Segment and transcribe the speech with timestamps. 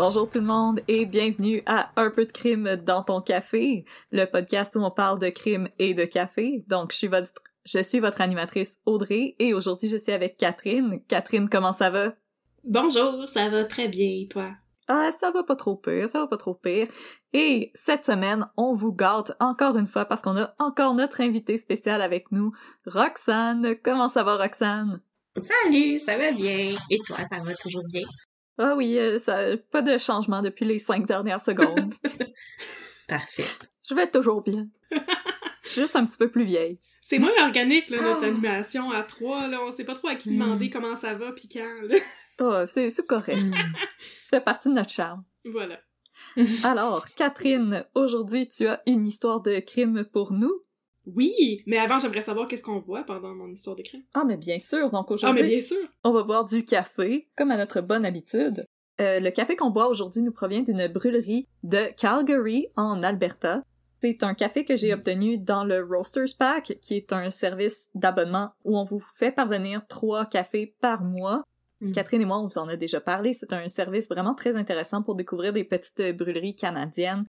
[0.00, 4.24] Bonjour tout le monde et bienvenue à Un peu de crime dans ton café, le
[4.24, 6.64] podcast où on parle de crime et de café.
[6.68, 7.34] Donc, je suis votre,
[7.66, 11.02] je suis votre animatrice Audrey et aujourd'hui je suis avec Catherine.
[11.06, 12.14] Catherine, comment ça va?
[12.64, 14.52] Bonjour, ça va très bien, et toi?
[14.88, 16.88] Ah, ça va pas trop pire, ça va pas trop pire.
[17.34, 21.58] Et cette semaine, on vous gâte encore une fois parce qu'on a encore notre invité
[21.58, 22.52] spécial avec nous,
[22.86, 23.74] Roxane.
[23.84, 25.02] Comment ça va, Roxane?
[25.42, 26.74] Salut, ça va bien.
[26.88, 28.06] Et toi, ça va toujours bien?
[28.58, 31.94] Ah oui, euh, ça, pas de changement depuis les cinq dernières secondes.
[33.08, 33.44] Parfait.
[33.88, 34.68] Je vais toujours bien.
[35.74, 36.78] Juste un petit peu plus vieille.
[37.00, 38.28] C'est moins organique, là, notre Ah.
[38.28, 39.58] animation à trois, là.
[39.66, 40.38] On sait pas trop à qui Mm.
[40.38, 41.96] demander comment ça va pis quand, là.
[42.40, 43.40] Oh, c'est c'est correct.
[44.22, 45.24] Ça fait partie de notre charme.
[45.44, 45.78] Voilà.
[46.64, 50.52] Alors, Catherine, aujourd'hui, tu as une histoire de crime pour nous.
[51.06, 54.02] Oui, mais avant, j'aimerais savoir qu'est-ce qu'on voit pendant mon histoire de crime.
[54.14, 54.90] Ah, mais bien sûr.
[54.90, 55.88] Donc Ah, mais aujourd'hui, bien sûr!
[56.04, 58.64] on va boire du café, comme à notre bonne habitude.
[59.00, 63.62] Euh, le café qu'on boit aujourd'hui nous provient d'une brûlerie de Calgary, en Alberta.
[64.02, 68.50] C'est un café que j'ai obtenu dans le Roasters Pack, qui est un service d'abonnement
[68.64, 71.44] où on vous fait parvenir trois cafés par mois.
[71.80, 71.92] Mm.
[71.92, 73.32] Catherine et moi, on vous en a déjà parlé.
[73.32, 77.24] C'est un service vraiment très intéressant pour découvrir des petites brûleries canadiennes.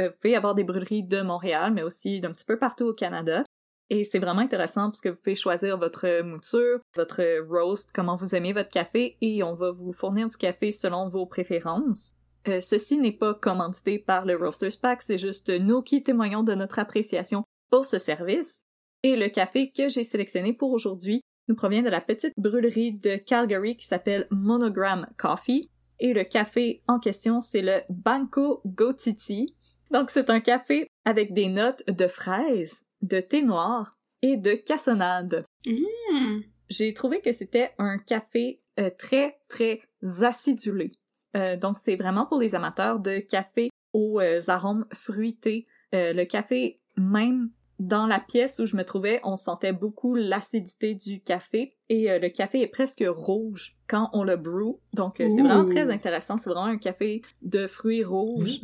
[0.00, 2.94] Euh, vous pouvez avoir des brûleries de Montréal, mais aussi d'un petit peu partout au
[2.94, 3.44] Canada.
[3.90, 8.34] Et c'est vraiment intéressant parce que vous pouvez choisir votre mouture, votre roast, comment vous
[8.34, 12.14] aimez votre café, et on va vous fournir du café selon vos préférences.
[12.48, 16.54] Euh, ceci n'est pas commandité par le Roasters Pack, c'est juste nous qui témoignons de
[16.54, 18.62] notre appréciation pour ce service.
[19.02, 23.16] Et le café que j'ai sélectionné pour aujourd'hui nous provient de la petite brûlerie de
[23.16, 25.70] Calgary qui s'appelle Monogram Coffee.
[26.00, 29.54] Et le café en question, c'est le Banco Gotiti.
[29.90, 35.44] Donc c'est un café avec des notes de fraises, de thé noir et de cassonade.
[35.66, 36.40] Hmm.
[36.70, 39.82] J'ai trouvé que c'était un café euh, très, très
[40.22, 40.92] acidulé.
[41.36, 45.66] Euh, donc, c'est vraiment pour les amateurs de café aux euh, arômes fruités.
[45.94, 50.94] Euh, le café, même dans la pièce où je me trouvais, on sentait beaucoup l'acidité
[50.94, 54.80] du café et euh, le café est presque rouge quand on le brew.
[54.94, 56.36] Donc, euh, c'est vraiment très intéressant.
[56.36, 58.60] C'est vraiment un café de fruits rouges.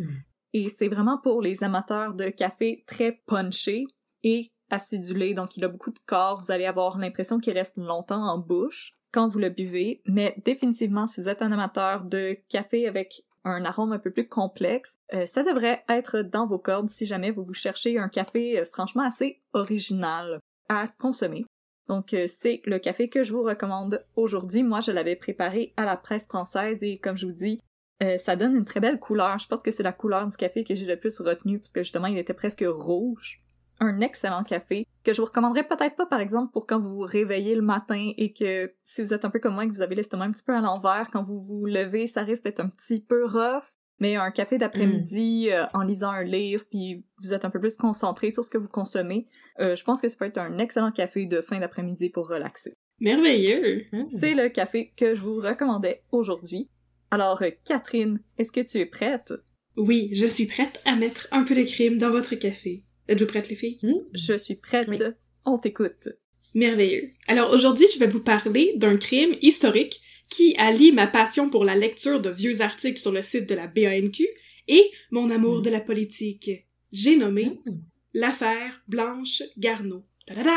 [0.52, 3.84] Et c'est vraiment pour les amateurs de café très punché
[4.22, 5.34] et acidulé.
[5.34, 6.40] Donc, il a beaucoup de corps.
[6.40, 10.02] Vous allez avoir l'impression qu'il reste longtemps en bouche quand vous le buvez.
[10.06, 14.28] Mais définitivement, si vous êtes un amateur de café avec un arôme un peu plus
[14.28, 18.60] complexe, euh, ça devrait être dans vos cordes si jamais vous vous cherchez un café
[18.60, 21.44] euh, franchement assez original à consommer.
[21.88, 24.62] Donc, euh, c'est le café que je vous recommande aujourd'hui.
[24.62, 27.60] Moi, je l'avais préparé à la presse française et comme je vous dis,
[28.02, 29.38] euh, ça donne une très belle couleur.
[29.38, 31.82] Je pense que c'est la couleur du café que j'ai le plus retenu parce que
[31.82, 33.42] justement, il était presque rouge.
[33.78, 37.06] Un excellent café que je vous recommanderais peut-être pas, par exemple, pour quand vous vous
[37.06, 39.80] réveillez le matin et que si vous êtes un peu comme moi et que vous
[39.80, 42.68] avez l'estomac un petit peu à l'envers, quand vous vous levez, ça risque d'être un
[42.68, 43.64] petit peu rough.
[43.98, 47.76] Mais un café d'après-midi euh, en lisant un livre, puis vous êtes un peu plus
[47.76, 49.26] concentré sur ce que vous consommez,
[49.60, 52.78] euh, je pense que ça peut être un excellent café de fin d'après-midi pour relaxer.
[52.98, 53.84] Merveilleux!
[54.08, 56.70] C'est le café que je vous recommandais aujourd'hui.
[57.10, 59.32] Alors, Catherine, est-ce que tu es prête?
[59.76, 62.84] Oui, je suis prête à mettre un peu de crime dans votre café.
[63.08, 63.78] Êtes-vous prêtes, les filles?
[64.14, 64.86] Je suis prête.
[64.88, 64.98] Oui.
[65.44, 66.08] On t'écoute.
[66.54, 67.08] Merveilleux.
[67.28, 71.74] Alors aujourd'hui, je vais vous parler d'un crime historique qui allie ma passion pour la
[71.76, 74.26] lecture de vieux articles sur le site de la BANQ
[74.68, 76.50] et mon amour de la politique.
[76.92, 77.80] J'ai nommé Mm.
[78.14, 80.04] l'affaire Blanche Garneau.
[80.26, 80.50] Ta-da-da!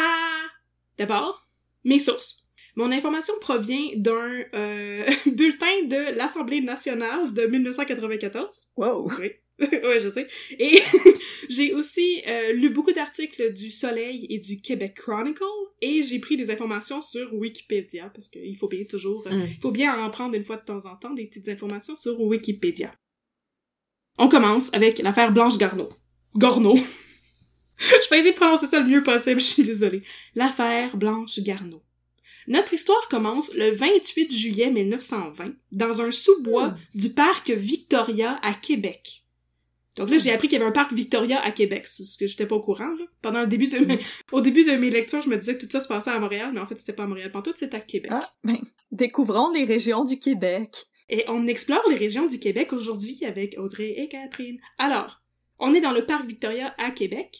[0.97, 1.47] D'abord,
[1.83, 2.42] mes sources.
[2.75, 8.69] Mon information provient d'un euh, bulletin de l'Assemblée nationale de 1994.
[8.77, 9.11] Wow!
[9.19, 10.27] Oui, ouais, je sais.
[10.57, 10.79] Et
[11.49, 15.43] j'ai aussi euh, lu beaucoup d'articles du Soleil et du Québec Chronicle
[15.81, 19.43] et j'ai pris des informations sur Wikipédia parce qu'il faut bien toujours, Mm.
[19.47, 22.19] il faut bien en prendre une fois de temps en temps des petites informations sur
[22.19, 22.91] Wikipédia.
[24.17, 25.89] On commence avec l'affaire Blanche Garneau.
[26.35, 26.75] Gorneau.
[27.77, 30.01] je vais essayer de prononcer ça le mieux possible, je suis désolée.
[30.35, 31.83] L'affaire Blanche Garneau.
[32.47, 39.23] Notre histoire commence le 28 juillet 1920 dans un sous-bois du parc Victoria à Québec.
[39.97, 42.25] Donc là, j'ai appris qu'il y avait un parc Victoria à Québec, c'est ce que
[42.25, 42.95] j'étais pas au courant.
[42.97, 43.05] Là.
[43.21, 43.99] Pendant le début de mes...
[44.31, 46.49] au début de mes lectures, je me disais que tout ça se passait à Montréal,
[46.53, 47.31] mais en fait, c'était pas à Montréal.
[47.31, 48.11] Pantoute, c'est à Québec.
[48.13, 48.57] Ah, ben,
[48.91, 50.85] découvrons les régions du Québec.
[51.09, 54.59] Et on explore les régions du Québec aujourd'hui avec Audrey et Catherine.
[54.79, 55.21] Alors,
[55.59, 57.39] on est dans le parc Victoria à Québec.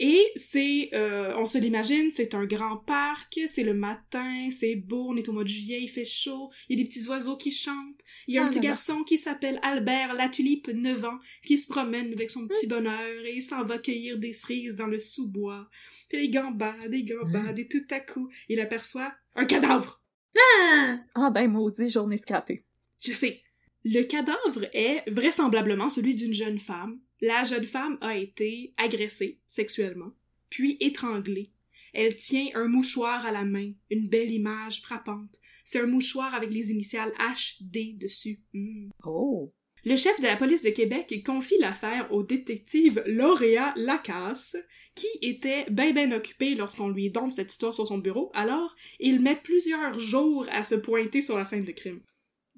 [0.00, 5.08] Et c'est, euh, on se l'imagine, c'est un grand parc, c'est le matin, c'est beau,
[5.10, 7.36] on est au mois de juillet, il fait chaud, il y a des petits oiseaux
[7.36, 8.68] qui chantent, il y a un Ah, petit là, là.
[8.70, 13.24] garçon qui s'appelle Albert la tulipe 9 ans, qui se promène avec son petit bonheur
[13.24, 15.68] et il s'en va cueillir des cerises dans le sous-bois.
[16.08, 20.00] Puis il gambade, il gambade, et tout à coup, il aperçoit un cadavre.
[20.38, 21.00] Ah!
[21.16, 22.64] Ah ben, maudit journée scrappée.
[23.02, 23.42] Je sais.
[23.84, 27.00] Le cadavre est vraisemblablement celui d'une jeune femme.
[27.20, 30.12] La jeune femme a été agressée sexuellement,
[30.50, 31.50] puis étranglée.
[31.92, 35.40] Elle tient un mouchoir à la main, une belle image frappante.
[35.64, 38.38] C'est un mouchoir avec les initiales HD dessus.
[38.52, 38.90] Hmm.
[39.04, 39.52] Oh!
[39.84, 44.56] Le chef de la police de Québec confie l'affaire au détective Lauréat Lacasse,
[44.94, 49.20] qui était ben ben occupé lorsqu'on lui dompe cette histoire sur son bureau, alors il
[49.20, 52.00] met plusieurs jours à se pointer sur la scène de crime.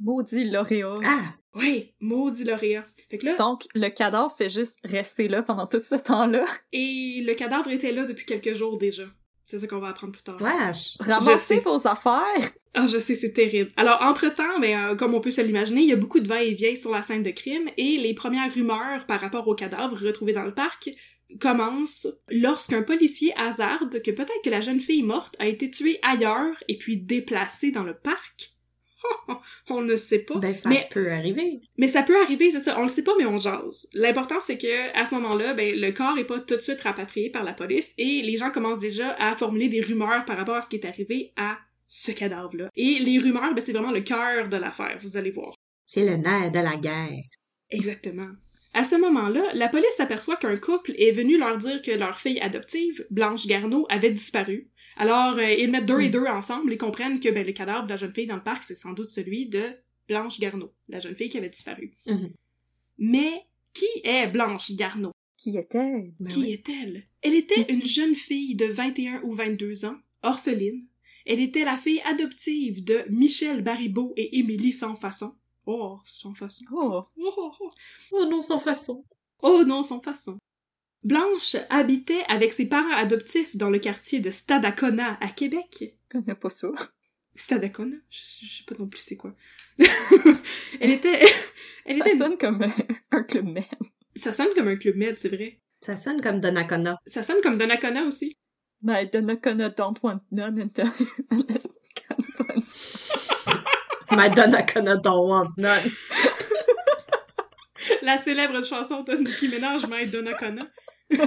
[0.01, 1.01] Maudit lauréat.
[1.05, 1.35] Ah!
[1.55, 2.85] Oui, maudit lauréat.
[3.11, 6.45] Fait que là, Donc, le cadavre fait juste rester là pendant tout ce temps-là.
[6.73, 9.05] et le cadavre était là depuis quelques jours déjà.
[9.43, 10.41] C'est ça qu'on va apprendre plus tard.
[10.41, 10.97] Wesh!
[11.01, 12.51] Je Ramassez vos affaires!
[12.75, 13.73] Ah, je sais, c'est terrible.
[13.77, 16.77] Alors, entre-temps, mais euh, comme on peut se l'imaginer, il y a beaucoup de va-et-vient
[16.77, 20.45] sur la scène de crime, et les premières rumeurs par rapport au cadavre retrouvé dans
[20.45, 20.91] le parc
[21.41, 26.55] commencent lorsqu'un policier hasarde que peut-être que la jeune fille morte a été tuée ailleurs
[26.69, 28.53] et puis déplacée dans le parc.
[29.71, 30.39] on ne sait pas.
[30.39, 31.61] Ben, ça mais peut arriver.
[31.79, 32.79] Mais ça peut arriver, c'est ça.
[32.79, 33.89] On le sait pas, mais on jase.
[33.95, 37.31] L'important, c'est que à ce moment-là, ben, le corps est pas tout de suite rapatrié
[37.31, 40.63] par la police et les gens commencent déjà à formuler des rumeurs par rapport à
[40.63, 42.69] ce qui est arrivé à ce cadavre-là.
[42.77, 45.55] Et les rumeurs, ben, c'est vraiment le cœur de l'affaire, vous allez voir.
[45.87, 47.25] C'est le nerf de la guerre.
[47.71, 48.31] Exactement.
[48.73, 52.39] À ce moment-là, la police s'aperçoit qu'un couple est venu leur dire que leur fille
[52.41, 54.69] adoptive, Blanche Garneau, avait disparu.
[54.97, 56.13] Alors, euh, ils mettent deux et Mm.
[56.13, 58.63] deux ensemble et comprennent que ben, le cadavre de la jeune fille dans le parc,
[58.63, 59.63] c'est sans doute celui de
[60.09, 61.93] Blanche Garneau, la jeune fille qui avait disparu.
[62.07, 62.31] Mhm.
[62.99, 65.11] Mais qui est Blanche Garneau?
[65.37, 66.13] Qui était?
[66.21, 66.53] Ben Qui oui.
[66.53, 67.03] est-elle?
[67.23, 70.85] Elle était une jeune fille de 21 ou 22 ans, orpheline.
[71.27, 75.35] Elle était la fille adoptive de Michel Baribeau et Émilie Sans Façon.
[75.67, 76.65] Oh, Sans Façon.
[76.73, 77.05] Oh!
[77.19, 77.73] Oh, oh, oh.
[78.13, 79.05] Oh non, sans façon.
[79.43, 80.39] Oh non, Sans Façon.
[81.03, 85.95] Blanche habitait avec ses parents adoptifs dans le quartier de Stadacona à Québec.
[86.13, 86.69] Je connais pas ça.
[87.35, 87.97] Stadacona?
[88.11, 89.35] Je, je sais pas non plus c'est quoi.
[90.81, 91.21] elle était...
[91.87, 92.19] Elle Ça était...
[92.19, 92.63] sonne comme
[93.11, 93.65] un club med.
[94.15, 95.59] Ça sonne comme un club med, c'est vrai.
[95.81, 96.99] Ça sonne comme Donnacona.
[97.07, 98.37] Ça sonne comme Donnacona aussi.
[98.83, 100.91] My Donnacona don't want none until
[101.31, 101.67] unless
[104.17, 105.83] My Donnacona don't want none.
[108.03, 110.69] La célèbre chanson de Nicki Minaj, My Donnacona.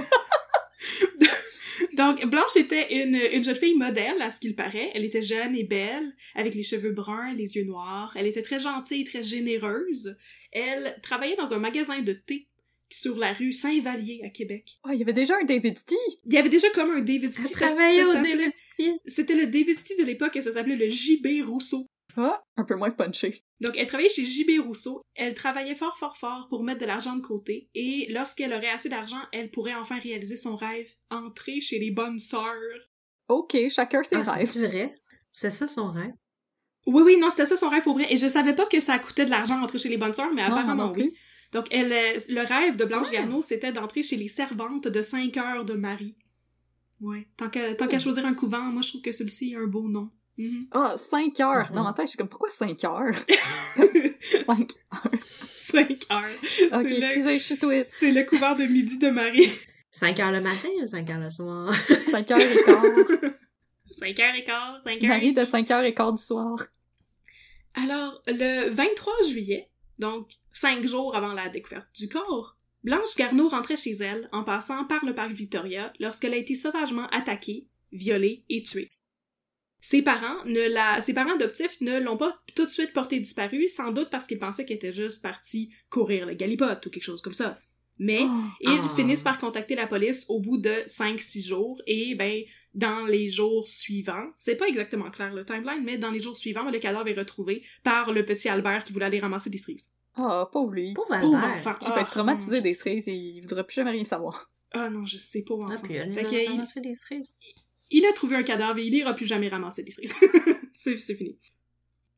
[1.96, 4.90] Donc, Blanche était une, une jeune fille modèle, à ce qu'il paraît.
[4.94, 8.12] Elle était jeune et belle, avec les cheveux bruns, les yeux noirs.
[8.16, 10.16] Elle était très gentille, très généreuse.
[10.52, 12.48] Elle travaillait dans un magasin de thé
[12.90, 14.78] sur la rue Saint-Vallier à Québec.
[14.84, 15.94] Oh, il y avait déjà un David T.
[16.26, 17.54] Il y avait déjà comme un David Elle Stee.
[17.54, 18.50] ça- travaillait ça au David
[19.06, 21.88] C'était le David Stee de l'époque et ça s'appelait le JB Rousseau.
[22.16, 23.44] Ah, un peu moins punché.
[23.60, 25.02] Donc, elle travaillait chez JB Rousseau.
[25.14, 27.68] Elle travaillait fort, fort, fort pour mettre de l'argent de côté.
[27.74, 32.18] Et lorsqu'elle aurait assez d'argent, elle pourrait enfin réaliser son rêve, entrer chez les bonnes
[32.18, 32.54] sœurs.
[33.28, 34.50] Ok, chacun ses Ah, rêves.
[34.52, 34.94] c'est vrai?
[35.32, 36.12] C'est ça son rêve?
[36.86, 38.06] Oui, oui, non, c'était ça son rêve pour vrai.
[38.12, 40.42] Et je savais pas que ça coûtait de l'argent d'entrer chez les bonnes sœurs, mais
[40.46, 41.08] Non, apparemment non oui.
[41.08, 41.18] plus.
[41.52, 43.14] Donc, elle, euh, le rêve de Blanche Ah.
[43.14, 46.16] Garneau, c'était d'entrer chez les servantes de 5 heures de Marie.
[47.00, 47.26] Ouais.
[47.36, 49.88] Tant qu'à tant qu'à choisir un couvent, moi, je trouve que celui-ci a un beau
[49.88, 50.10] nom.
[50.36, 50.66] Mhm.
[50.72, 51.68] Ah, 5 heures.
[51.70, 51.76] Mhm.
[51.76, 53.14] Dans ma tête, je suis comme, pourquoi 5 heures?
[54.46, 55.10] 5 heures.
[55.48, 56.24] 5 heures.
[56.72, 57.90] Ok, C'est le- excusez, je suis twist.
[57.98, 59.50] C'est le couvent de midi de Marie.
[59.90, 61.72] 5 heures le matin ou 5 heures le soir?
[62.10, 62.82] 5 heures et quart.
[63.98, 66.56] 5 heures et quart, 5 heures Marie de 5 heures et quart du soir.
[67.74, 69.68] Alors, le 23 juillet
[70.00, 74.84] donc cinq jours avant la découverte du corps, Blanche Garneau rentrait chez elle en passant
[74.86, 78.90] par le parc Victoria lorsqu'elle a été sauvagement attaquée, violée et tuée.
[79.86, 81.02] Ses parents, ne la...
[81.02, 84.38] Ses parents adoptifs ne l'ont pas tout de suite portée disparue, sans doute parce qu'ils
[84.38, 87.58] pensaient qu'elle était juste partie courir le galipote ou quelque chose comme ça.
[87.98, 88.30] Mais Oh.
[88.62, 88.96] ils Ah.
[88.96, 93.68] finissent par contacter la police au bout de 5-6 jours et ben dans les jours
[93.68, 97.12] suivants, c'est pas exactement clair le timeline, mais dans les jours suivants, le cadavre est
[97.18, 99.92] retrouvé par le petit Albert qui voulait aller ramasser des cerises.
[100.16, 100.94] Ah, pauvre lui.
[100.94, 101.54] Pauvre Pauvre Albert.
[101.54, 101.76] enfant.
[101.82, 104.50] Il va Ah, être traumatisé je des cerises et il voudra plus jamais rien savoir.
[104.72, 105.82] Ah non, je sais pas Ah, enfant.
[105.82, 107.36] puis elle Fait a que il- ramassé des cerises.
[107.94, 110.14] Il a trouvé un cadavre et il ira plus jamais ramasser des cerises.
[110.74, 111.38] c'est c'est fini.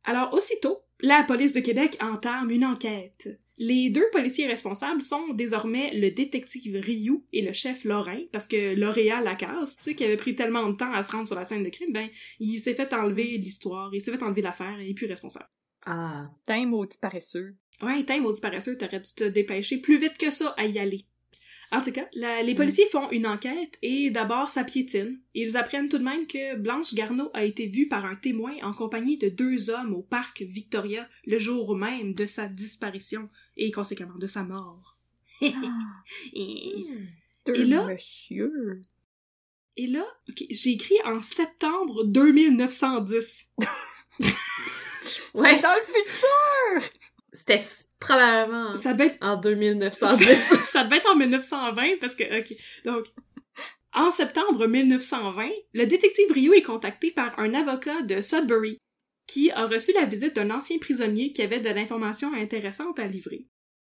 [0.05, 3.29] Alors, aussitôt, la police de Québec entame une enquête.
[3.59, 8.75] Les deux policiers responsables sont désormais le détective Rioux et le chef Lorrain, parce que
[8.75, 11.45] L'Oréal Lacasse, tu sais, qui avait pris tellement de temps à se rendre sur la
[11.45, 14.85] scène de crime, ben, il s'est fait enlever l'histoire, il s'est fait enlever l'affaire et
[14.85, 15.49] il est plus responsable.
[15.87, 16.31] Ah.
[16.47, 17.55] T'es maudit paresseux.
[17.83, 21.07] Ouais, t'es maudit paresseux, t'aurais dû te dépêcher plus vite que ça à y aller.
[21.73, 25.19] En tout cas, la- les policiers font une enquête et d'abord ça piétine.
[25.35, 28.73] Ils apprennent tout de même que Blanche Garneau a été vue par un témoin en
[28.73, 34.17] compagnie de deux hommes au parc Victoria le jour même de sa disparition et conséquemment
[34.19, 34.97] de sa mort.
[36.33, 36.87] et,
[37.47, 38.83] Deux là- monsieur.
[39.77, 43.51] et là, ok, j'ai écrit en septembre 2910.
[45.35, 46.91] Ouais, Dans le futur!
[47.33, 47.61] c'était
[47.99, 50.27] probablement Ça devait être en 2910.
[50.67, 52.57] ça devait être en 1920 parce que, ok.
[52.85, 53.07] Donc,
[53.93, 58.79] en septembre 1920, le détective Rio est contacté par un avocat de Sudbury
[59.27, 63.47] qui a reçu la visite d'un ancien prisonnier qui avait de l'information intéressante à livrer.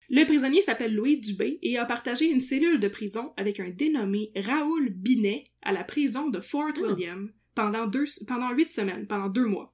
[0.10, 4.31] Le prisonnier s'appelle Louis Dubé et a partagé une cellule de prison avec un dénommé
[4.36, 9.46] Raoul Binet à la prison de Fort William pendant, deux, pendant huit semaines, pendant deux
[9.46, 9.74] mois.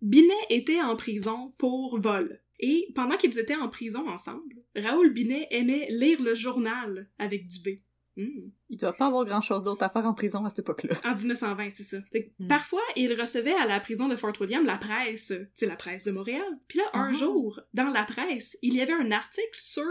[0.00, 2.41] Binet était en prison pour vol.
[2.62, 7.82] Et pendant qu'ils étaient en prison ensemble, Raoul Binet aimait lire le journal avec Dubé.
[8.16, 8.50] Hmm.
[8.68, 10.94] Il doit pas avoir grand chose d'autre à faire en prison à cette époque-là.
[11.04, 11.98] En 1920, c'est ça.
[12.12, 12.46] Fait que Mm.
[12.48, 16.12] Parfois, il recevait à la prison de Fort William la presse, c'est la presse de
[16.12, 16.46] Montréal.
[16.68, 17.12] Puis là, un Ah.
[17.12, 19.82] jour, dans la presse, il y avait un article sur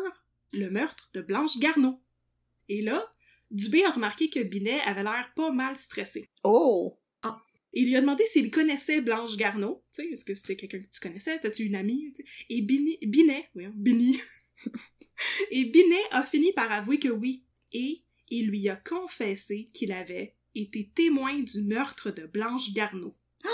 [0.53, 1.99] le meurtre de Blanche Garneau.
[2.69, 3.09] Et là,
[3.49, 6.29] Dubé a remarqué que Binet avait l'air pas mal stressé.
[6.43, 6.97] Oh!
[7.73, 9.83] Il lui a demandé s'il connaissait Blanche Garneau.
[9.93, 11.37] Tu sais, est-ce que c'était quelqu'un que tu connaissais?
[11.37, 12.11] C'était-tu une amie?
[12.13, 12.45] tu sais?
[12.49, 14.19] Et Binet, Binet, voyons, Bini.
[15.51, 17.45] Et Binet a fini par avouer que oui.
[17.71, 17.99] Et
[18.29, 23.15] il lui a confessé qu'il avait été témoin du meurtre de Blanche Garneau.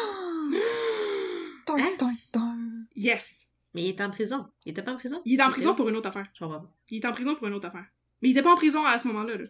[1.70, 2.86] Hein?
[2.96, 3.50] Yes!
[3.74, 4.48] Mais il est en prison.
[4.66, 5.22] Il était pas en prison?
[5.26, 6.28] Il est en prison pour une autre affaire.
[6.34, 6.74] Je comprends pas.
[6.90, 7.86] Il est en prison pour une autre affaire.
[8.22, 9.46] Mais il était pas en prison à ce moment-là, là.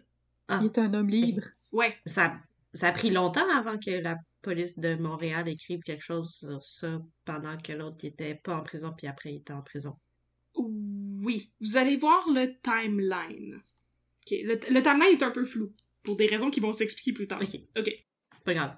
[0.48, 0.58] Ah.
[0.60, 1.44] Il est un homme libre.
[1.72, 1.96] Ouais.
[2.06, 2.36] Ça,
[2.74, 7.00] ça a pris longtemps avant que la police de Montréal écrive quelque chose sur ça
[7.24, 9.94] pendant que l'autre était pas en prison puis après il était en prison.
[10.54, 11.52] Oui.
[11.60, 13.60] Vous allez voir le timeline.
[14.30, 15.72] Le, le timeline est un peu flou.
[16.02, 17.40] Pour des raisons qui vont s'expliquer plus tard.
[17.42, 17.60] Ok.
[17.76, 17.90] Ok.
[18.44, 18.76] Pas grave.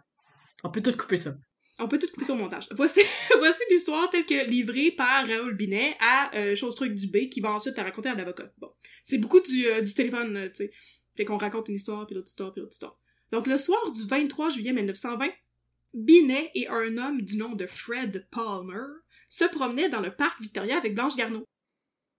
[0.65, 1.35] On peut tout couper ça.
[1.79, 2.69] On peut tout couper sur le montage.
[2.73, 3.01] Voici,
[3.39, 7.53] voici l'histoire telle que livrée par Raoul Binet à euh, Chose Truc Dubé, qui va
[7.53, 8.53] ensuite la raconter à l'avocat.
[8.59, 8.71] Bon.
[9.03, 10.71] C'est beaucoup du, euh, du téléphone, euh, tu sais.
[11.17, 12.99] Fait qu'on raconte une histoire, puis l'autre histoire, puis l'autre histoire.
[13.33, 15.31] Donc, le soir du 23 juillet 1920,
[15.95, 18.87] Binet et un homme du nom de Fred Palmer
[19.29, 21.45] se promenaient dans le parc Victoria avec Blanche Garneau.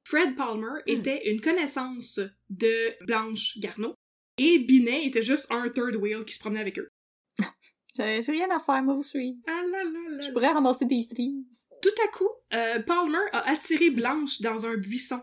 [0.03, 3.95] Fred Palmer était une connaissance de Blanche Garneau,
[4.37, 6.89] et Binet était juste un third wheel qui se promenait avec eux.
[7.95, 9.37] J'ai rien à faire, moi, vous suivre.
[9.47, 11.67] Ah là là là Je pourrais ramasser des cerises.
[11.81, 15.21] Tout à coup, euh, Palmer a attiré Blanche dans un buisson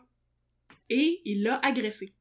[0.88, 2.14] et il l'a agressée.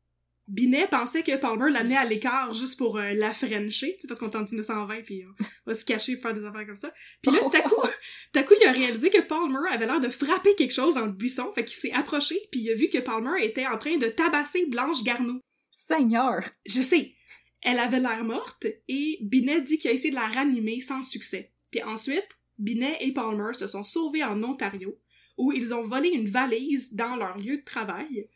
[0.48, 4.20] Binet pensait que Palmer l'amenait à l'écart juste pour euh, la frencher, tu sais, parce
[4.20, 6.94] qu'on est en 1920 puis on va se cacher pour faire des affaires comme ça.
[7.22, 10.74] Puis là, tout à coup, il a réalisé que Palmer avait l'air de frapper quelque
[10.74, 13.68] chose dans le buisson, fait qu'il s'est approché puis il a vu que Palmer était
[13.68, 15.42] en train de tabasser Blanche Garneau.
[15.72, 16.44] Seigneur!
[16.66, 17.14] Je sais.
[17.62, 21.52] Elle avait l'air morte et Binet dit qu'il a essayé de la ranimer sans succès.
[21.72, 24.98] Puis ensuite, Binet et Palmer se sont sauvés en Ontario
[25.38, 28.28] où ils ont volé une valise dans leur lieu de travail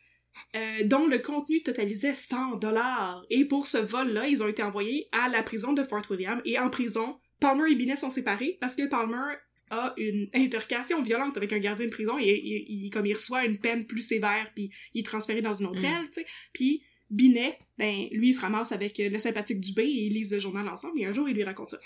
[0.56, 3.24] euh, dont le contenu totalisait 100 dollars.
[3.30, 6.58] Et pour ce vol-là, ils ont été envoyés à la prison de Fort William et
[6.58, 9.34] en prison, Palmer et Binet sont séparés parce que Palmer
[9.70, 13.86] a une intercation violente avec un gardien de prison et, comme il reçoit une peine
[13.86, 15.84] plus sévère puis il est transféré dans une autre Mm.
[15.86, 16.24] aile, tu sais.
[16.52, 20.32] Puis Binet, ben, lui, il se ramasse avec euh, le sympathique Dubé et ils lisent
[20.32, 21.78] le journal ensemble et un jour, il lui raconte ça.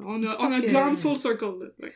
[0.00, 1.66] On a, on a que- gone full circle, là.
[1.80, 1.92] Ouais.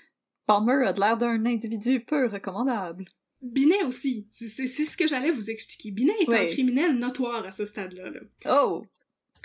[0.46, 3.04] Palmer a l'air d'un individu peu recommandable.
[3.42, 4.26] Binet aussi.
[4.30, 5.90] C'est c'est- c'est ce que j'allais vous expliquer.
[5.90, 8.10] Binet est un criminel notoire à ce stade-là.
[8.10, 8.20] là.
[8.46, 8.84] Oh!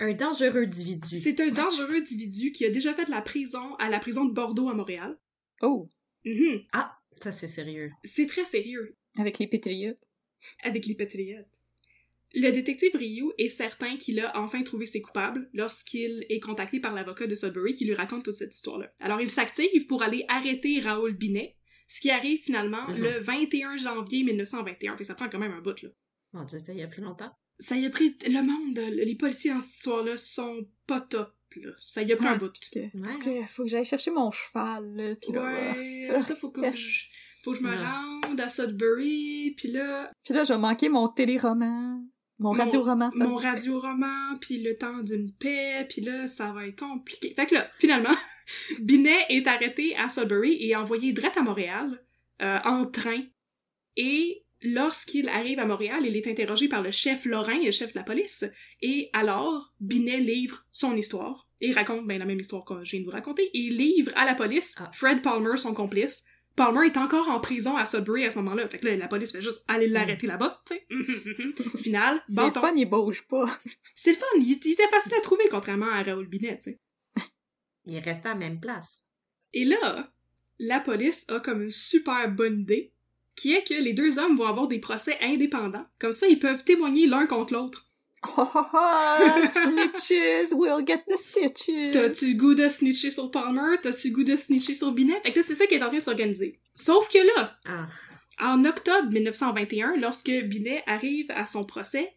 [0.00, 1.18] Un dangereux individu.
[1.20, 4.32] C'est un dangereux individu qui a déjà fait de la prison à la prison de
[4.32, 5.18] Bordeaux à Montréal.
[5.62, 5.88] Oh!
[6.24, 6.62] Mhm.
[7.20, 7.90] Ça, c'est sérieux.
[8.04, 8.94] C'est très sérieux.
[9.18, 9.98] Avec les pétriotes.
[10.62, 11.46] avec les patriotes.
[12.34, 16.94] Le détective Ryu est certain qu'il a enfin trouvé ses coupables lorsqu'il est contacté par
[16.94, 18.92] l'avocat de Sudbury qui lui raconte toute cette histoire-là.
[19.00, 21.56] Alors il s'active pour aller arrêter Raoul Binet,
[21.88, 22.98] ce qui arrive finalement Mhm.
[22.98, 24.92] le 21 janvier 1921.
[24.92, 25.88] Fait que ça prend quand même un bout, là.
[26.34, 27.32] Mon dieu, ça y a pris longtemps.
[27.58, 28.16] Ça y a pris...
[28.26, 31.70] Le monde, les policiers dans cette histoire-là sont pas top, là.
[31.82, 32.46] Ça y a pris un bout.
[32.46, 32.90] parce que- Ouais.
[33.12, 35.42] faut que, faut que j'aille chercher mon cheval, là, pis là...
[35.42, 37.06] Ouais, après ça, faut que je...
[37.44, 37.76] Faut que je me Ouais.
[37.76, 42.04] rende à Sudbury, puis là, Puis là, j'ai manqué mon téléroman.
[42.38, 43.24] Mon Mon- radio-roman, ça.
[43.24, 47.34] mon radio-roman, puis le temps d'une paix, puis là, ça va être compliqué.
[47.34, 48.14] Fait que là, finalement,
[48.80, 52.00] Binet est arrêté à Sudbury et envoyé direct à Montréal,
[52.42, 53.20] euh, en train.
[53.96, 57.98] Et lorsqu'il arrive à Montréal, il est interrogé par le chef Lorrain, le chef de
[57.98, 58.44] la police.
[58.82, 61.46] Et alors, Binet livre son histoire.
[61.60, 63.42] Et raconte ben, la même histoire que je viens de vous raconter.
[63.52, 64.88] Et il livre à la police Ah.
[64.92, 66.22] Fred Palmer, son complice.
[66.58, 68.68] Palmer est encore en prison à Sudbury à ce moment-là.
[68.68, 70.86] Fait que là, la police fait juste aller l'arrêter là-bas, tu sais.
[71.82, 72.60] Final, C'est bâton.
[72.60, 73.46] fun, il bouge pas.
[73.94, 76.80] C'est le fun, il, il était facile à trouver contrairement à Raoul Binet, tu sais.
[77.86, 79.00] Il est resté à la même place.
[79.54, 80.12] Et là,
[80.58, 82.92] la police a comme une super bonne idée,
[83.34, 85.86] qui est que les deux hommes vont avoir des procès indépendants.
[86.00, 87.87] Comme ça, ils peuvent témoigner l'un contre l'autre.
[88.26, 91.92] Oh, oh, oh, snitches will get the stitches.
[91.92, 93.76] T'as-tu goût de snitcher sur Palmer?
[93.80, 95.20] T'as-tu goût de snitcher sur Binet?
[95.22, 96.58] Fait que là, c'est ça qui est en train de s'organiser.
[96.74, 97.88] Sauf que là, Ah.
[98.40, 102.12] En octobre 1921, lorsque Binet arrive à son procès,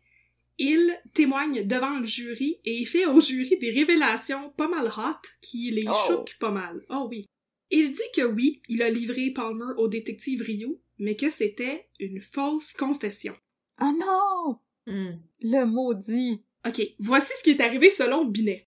[0.60, 5.28] il témoigne devant le jury et il fait au jury des révélations pas mal hot
[5.42, 5.94] qui les Oh.
[6.08, 6.84] choquent pas mal.
[6.90, 7.26] Oh oui.
[7.72, 12.22] Il dit que oui, il a livré Palmer au détective Rio, mais que c'était une
[12.22, 13.34] fausse confession.
[13.82, 14.58] Oh non!
[14.88, 15.14] Hmm.
[15.42, 16.42] Le maudit.
[16.68, 18.68] Ok, voici ce qui est arrivé selon Binet.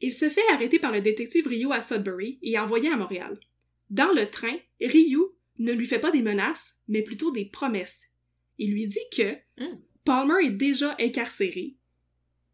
[0.00, 3.38] Il se fait arrêter par le détective Rio à Sudbury et envoyé à Montréal.
[3.90, 8.10] Dans le train, Rio ne lui fait pas des menaces, mais plutôt des promesses.
[8.58, 9.78] Il lui dit que Hmm.
[10.04, 11.76] Palmer est déjà incarcéré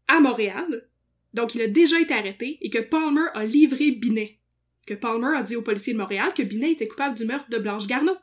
[0.07, 0.87] à Montréal,
[1.33, 4.39] donc il a déjà été arrêté, et que Palmer a livré Binet.
[4.85, 7.57] Que Palmer a dit aux policiers de Montréal que Binet était coupable du meurtre de
[7.57, 8.15] Blanche Garneau.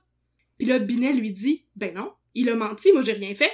[0.58, 3.52] Puis là, Binet lui dit Ben non, il a menti, moi j'ai rien fait.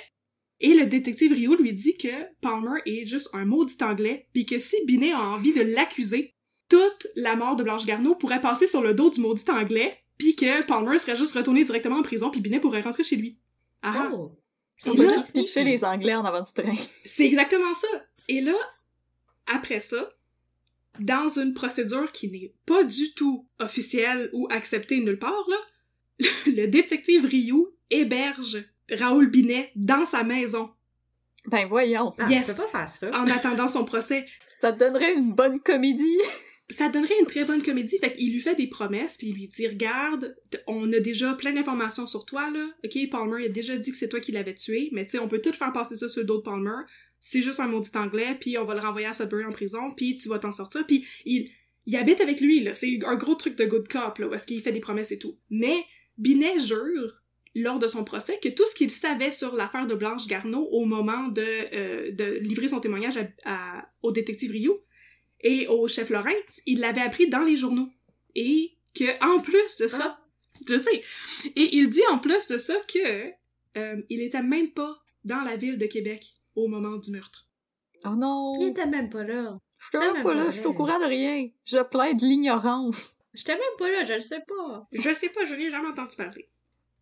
[0.61, 2.09] Et le détective Rio lui dit que
[2.41, 6.35] Palmer est juste un maudit anglais, puis que si Binet a envie de l'accuser,
[6.69, 10.37] toute la mort de Blanche Garneau pourrait passer sur le dos du maudit anglais, puis
[10.37, 13.39] que Palmer serait juste retourné directement en prison, puis Binet pourrait rentrer chez lui.
[13.83, 14.11] Ah ah.
[14.13, 14.39] Oh!
[14.87, 16.75] On là, juste pitcher les Anglais en avant du train.
[17.05, 17.87] c'est exactement ça.
[18.29, 18.55] Et là,
[19.47, 20.09] après ça,
[20.99, 25.57] dans une procédure qui n'est pas du tout officielle ou acceptée nulle part, là,
[26.47, 30.71] le détective Ryu héberge Raoul Binet dans sa maison
[31.47, 32.15] Ben voyons.
[32.19, 32.47] Ah, Yes.
[32.47, 33.11] tu peux pas faire ça.
[33.21, 34.25] en attendant son procès.
[34.61, 36.19] Ça te donnerait une bonne comédie.
[36.71, 37.99] Ça donnerait une très bonne comédie.
[37.99, 40.35] Fait qu'il lui fait des promesses, puis il lui dit Regarde,
[40.67, 42.67] on a déjà plein d'informations sur toi, là.
[42.85, 45.19] Ok, Palmer il a déjà dit que c'est toi qui l'avais tué, mais tu sais,
[45.19, 46.83] on peut tout faire passer ça sur le dos de Palmer.
[47.21, 50.17] C'est juste un maudit anglais, puis on va le renvoyer à Sudbury en prison, puis
[50.17, 50.87] tu vas t'en sortir.
[50.87, 51.51] Puis il,
[51.85, 52.73] il habite avec lui, là.
[52.75, 55.19] C'est un gros truc de good cop, là, où est-ce qu'il fait des promesses et
[55.19, 55.37] tout.
[55.51, 55.85] Mais
[56.17, 57.23] Binet jure,
[57.55, 60.85] lors de son procès, que tout ce qu'il savait sur l'affaire de Blanche Garneau au
[60.85, 64.83] moment de, euh, de livrer son témoignage à- à- au détective Rio,
[65.41, 67.89] et au chef Lawrence, il l'avait appris dans les journaux.
[68.35, 70.21] Et que, en plus de ça,
[70.69, 71.03] je sais,
[71.55, 73.31] et il dit en plus de ça que
[73.77, 76.25] euh, il était même pas dans la ville de Québec
[76.57, 77.47] au moment du meurtre.
[78.05, 78.53] Oh non.
[78.61, 79.59] Il était même pas là.
[79.79, 81.49] Je suis même pas là, je suis au courant de rien.
[81.65, 83.17] Je plaide l'ignorance.
[83.35, 84.87] J'étais même pas là, je le sais pas.
[84.93, 86.49] Je sais pas, je n'ai jamais entendu parler.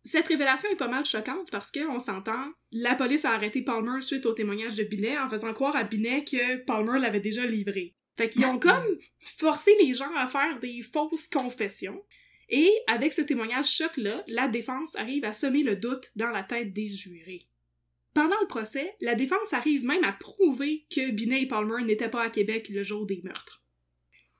[0.05, 4.01] Cette révélation est pas mal choquante parce que, on s'entend, la police a arrêté Palmer
[4.01, 7.95] suite au témoignage de Binet en faisant croire à Binet que Palmer l'avait déjà livré.
[8.17, 8.97] Fait qu'ils ont comme
[9.37, 12.03] forcé les gens à faire des fausses confessions.
[12.49, 16.73] Et avec ce témoignage choc-là, la défense arrive à semer le doute dans la tête
[16.73, 17.47] des jurés.
[18.13, 22.23] Pendant le procès, la défense arrive même à prouver que Binet et Palmer n'étaient pas
[22.23, 23.63] à Québec le jour des meurtres.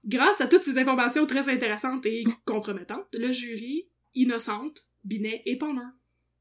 [0.05, 5.81] Grâce à toutes ces informations très intéressantes et compromettantes, le jury innocente Binet et Palmer.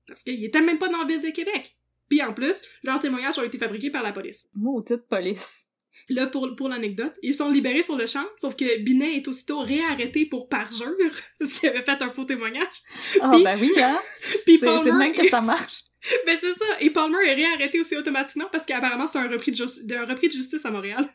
[0.06, 1.76] Parce qu'ils étaient même pas dans la ville de Québec.
[2.08, 4.48] Puis en plus, leurs témoignages ont été fabriqués par la police.
[4.54, 5.66] Maudite police.
[6.08, 9.60] Là, pour, pour l'anecdote, ils sont libérés sur le champ, sauf que Binet est aussitôt
[9.60, 10.88] réarrêté pour parjure,
[11.38, 12.82] parce qu'il avait fait un faux témoignage.
[13.20, 13.98] Ah Puis- ben oui, hein.
[14.44, 14.90] Puis C'est c'est Palmer...
[14.90, 15.84] de même que ça marche.
[16.26, 19.82] Ben c'est ça, et Palmer est réarrêté aussi automatiquement parce qu'apparemment c'est un repris de,
[19.86, 21.08] d'un repris de justice à Montréal.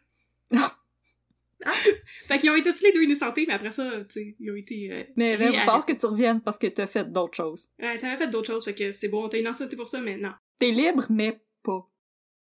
[1.66, 1.72] Ah.
[2.28, 4.56] Fait qu'ils ont été tous les deux innocentés, mais après ça, tu sais, ils ont
[4.56, 4.92] été...
[4.92, 5.66] euh, Mais il réarrêtés.
[5.66, 7.68] fort que tu reviennes parce que t'as fait d'autres choses.
[7.80, 10.18] Ouais, t'avais fait d'autres choses, fait que c'est bon, on t'a innocenté pour ça, mais
[10.18, 10.34] non.
[10.60, 11.90] T'es libre, mais pas.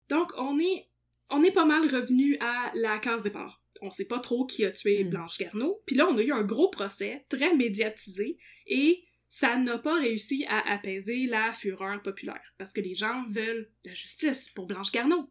[0.09, 0.88] Donc, on est,
[1.31, 3.62] on est pas mal revenu à la case départ.
[3.83, 5.11] On sait pas trop qui a tué Hmm.
[5.11, 5.83] Blanche Garneau.
[5.87, 10.44] Puis là, on a eu un gros procès, très médiatisé, et ça n'a pas réussi
[10.49, 15.29] à apaiser la fureur populaire, parce que les gens veulent la justice pour Blanche Garneau.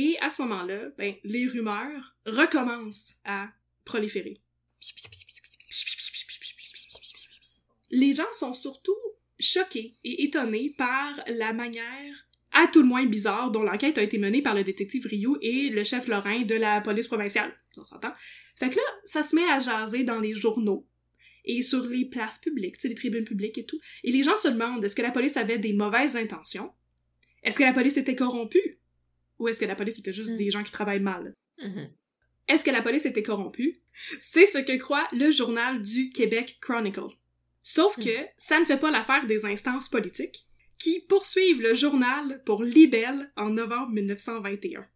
[0.00, 3.48] Et à ce moment-là, ben, les rumeurs recommencent à
[3.84, 4.36] proliférer.
[7.90, 8.94] Les gens sont surtout
[9.40, 14.18] choqués et étonnés par la manière à tout le moins bizarre dont l'enquête a été
[14.18, 17.56] menée par le détective Rio et le chef Lorrain de la police provinciale.
[17.76, 18.12] On s'entend.
[18.54, 20.86] Fait que là, ça se met à jaser dans les journaux
[21.44, 23.80] et sur les places publiques, tu sais, les tribunes publiques et tout.
[24.04, 26.72] Et les gens se demandent est-ce que la police avait des mauvaises intentions?
[27.42, 28.78] Est-ce que la police était corrompue?
[29.38, 30.36] Ou est-ce que la police était juste Mm.
[30.36, 31.34] des gens qui travaillent mal?
[31.62, 31.90] Mhm.
[32.48, 33.76] Est-ce que la police était corrompue?
[34.20, 37.08] C'est ce que croit le journal du Québec Chronicle.
[37.62, 40.46] Sauf que ça ne fait pas l'affaire des instances politiques
[40.78, 44.86] qui poursuivent le journal pour libelle en novembre 1921.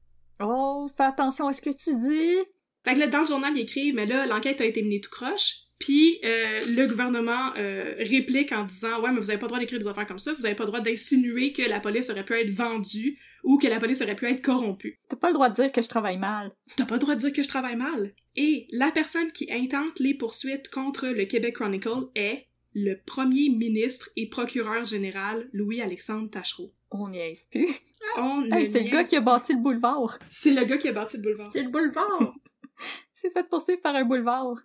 [0.40, 2.38] Oh, fais attention à ce que tu dis.
[2.84, 5.10] Fait que là, dans le journal, il écrit, mais là, l'enquête a été menée tout
[5.10, 9.48] croche, puis euh, le gouvernement euh, réplique en disant «Ouais, mais vous avez pas le
[9.48, 12.08] droit d'écrire des affaires comme ça, vous avez pas le droit d'insinuer que la police
[12.10, 15.00] aurait pu être vendue ou que la police aurait pu être corrompue.
[15.08, 16.52] T'as pas le droit de dire que je travaille mal.
[16.76, 19.98] T'as pas le droit de dire que je travaille mal.» Et la personne qui intente
[19.98, 26.70] les poursuites contre le Québec Chronicle est le premier ministre et procureur général Louis-Alexandre Tachereau.
[26.90, 27.68] On n'y est plus.
[28.16, 30.18] On Hey, c'est le gars qui a bâti le boulevard.
[30.30, 31.50] C'est le gars qui a bâti le boulevard.
[31.52, 32.34] C'est le boulevard.
[33.14, 34.56] C'est fait poursuivre par un boulevard.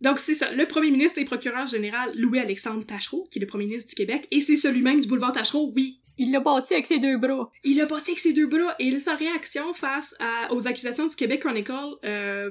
[0.00, 3.66] Donc c'est ça, le premier ministre et procureur général Louis-Alexandre Tachereau, qui est le premier
[3.66, 6.00] ministre du Québec, et c'est celui-même du boulevard Tachereau, oui.
[6.18, 7.50] Il l'a bâti avec ses deux bras.
[7.64, 11.14] Il a bâti avec ses deux bras, et sa réaction face à- aux accusations du
[11.16, 11.72] Québec Chronicle
[12.04, 12.50] euh,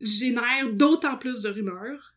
[0.00, 2.14] génère d'autant plus de rumeurs.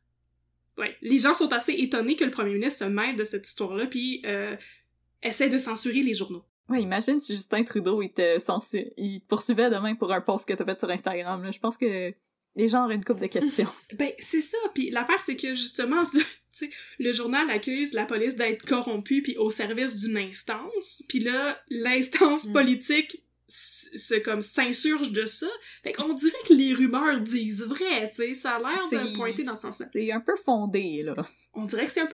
[0.78, 3.86] Ouais, les gens sont assez étonnés que le premier ministre se mêle de cette histoire-là,
[3.88, 4.56] puis euh,
[5.22, 6.44] essaie de censurer les journaux.
[6.70, 10.48] Ouais, imagine si Justin Trudeau il te, censu- il te poursuivait demain pour un post
[10.48, 11.44] que t'as fait sur Instagram.
[11.44, 11.52] Là.
[11.52, 12.14] Je pense que
[12.68, 13.70] gens auraient une couple de questions.
[13.98, 14.58] Ben, c'est ça.
[14.74, 19.38] Puis l'affaire, c'est que justement, tu sais, le journal accuse la police d'être corrompue puis
[19.38, 21.04] au service d'une instance.
[21.08, 22.54] Puis là, l'instance Mm.
[22.54, 25.48] politique se comme s'insurge de ça.
[25.84, 28.34] Fait qu'on dirait que les rumeurs disent vrai, tu sais.
[28.34, 29.88] Ça a l'air de pointer dans ce sens-là.
[29.94, 31.16] C'est un peu fondé, là.
[31.54, 32.14] On dirait que c'est un peu...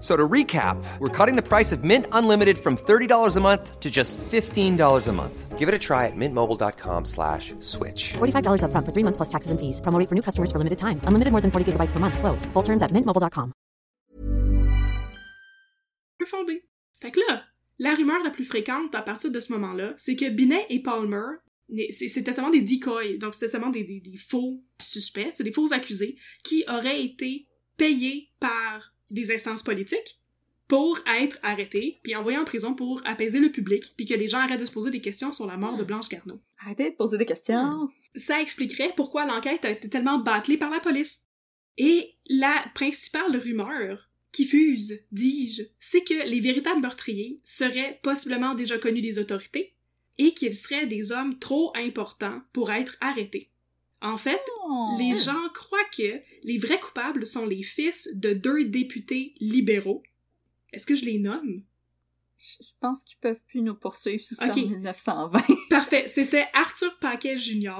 [0.00, 3.90] So to recap, we're cutting the price of Mint Unlimited from $30 a month to
[3.90, 5.58] just $15 a month.
[5.58, 8.12] Give it a try at mintmobile.com slash switch.
[8.18, 9.80] $45 upfront for three months plus taxes and fees.
[9.80, 11.00] Promo rate for new customers for limited time.
[11.02, 12.16] Unlimited more than 40 gigabytes per month.
[12.16, 12.46] Slows.
[12.52, 13.52] Full terms at mintmobile.com.
[16.26, 16.62] fondé.
[17.00, 17.42] Fait que là,
[17.78, 21.38] la rumeur la plus fréquente à partir de ce moment-là, c'est que Binet et Palmer,
[21.90, 25.72] c'était seulement des decoys, donc c'était seulement des, des- des faux suspects, c'est des faux
[25.72, 27.46] accusés, qui auraient été
[27.78, 30.20] payés par des instances politiques
[30.68, 34.38] pour être arrêtés, puis envoyés en prison pour apaiser le public, puis que les gens
[34.38, 36.40] arrêtent de se poser des questions sur la mort de Blanche Garneau.
[36.60, 37.88] Arrêtez de poser des questions.
[38.14, 41.22] Ça expliquerait pourquoi l'enquête a été tellement bâclée par la police.
[41.78, 48.76] Et la principale rumeur qui fuse, dis-je, c'est que les véritables meurtriers seraient possiblement déjà
[48.76, 49.74] connus des autorités
[50.18, 53.50] et qu'ils seraient des hommes trop importants pour être arrêtés.
[54.00, 54.96] En fait, Oh.
[54.98, 60.02] les gens croient que les vrais coupables sont les fils de deux députés libéraux.
[60.72, 61.62] Est-ce que je les nomme?
[62.38, 64.54] Je pense qu'ils peuvent plus nous poursuivre sous Ok.
[64.56, 65.42] 1920.
[65.70, 66.06] Parfait.
[66.06, 67.72] C'était Arthur Paquet Jr.,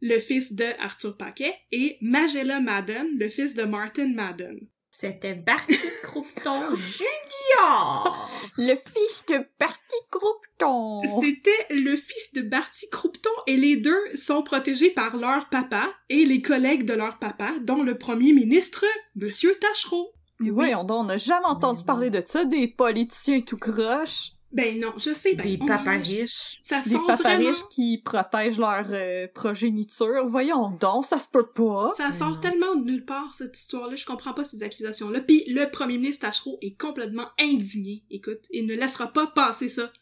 [0.00, 4.58] le fils de Arthur Paquet, et Magella Madden, le fils de Martin Madden.
[5.00, 8.30] C'était Barty Croupton Junior!
[8.58, 11.00] Le fils de Parti Croupton.
[11.22, 16.26] C'était le fils de Barty Croupton et les deux sont protégés par leur papa et
[16.26, 18.84] les collègues de leur papa, dont le premier ministre,
[19.16, 20.12] Monsieur Tachereau.
[20.38, 24.32] Mais voyons donc, on n'a jamais entendu parler de ça, des politiciens tout croche.
[24.52, 26.60] Ben non, je sais, ben, Des papas riches.
[26.64, 27.48] Ça Des papas vraiment...
[27.48, 30.26] riches qui protègent leur euh, progéniture.
[30.26, 31.92] Voyons donc, ça se peut pas.
[31.96, 33.94] Ça sort tellement de nulle part, cette histoire-là.
[33.94, 35.20] Je comprends pas ces accusations-là.
[35.20, 38.02] Puis le premier ministre Tachereau est complètement indigné.
[38.10, 39.92] Écoute, il ne laissera pas passer ça.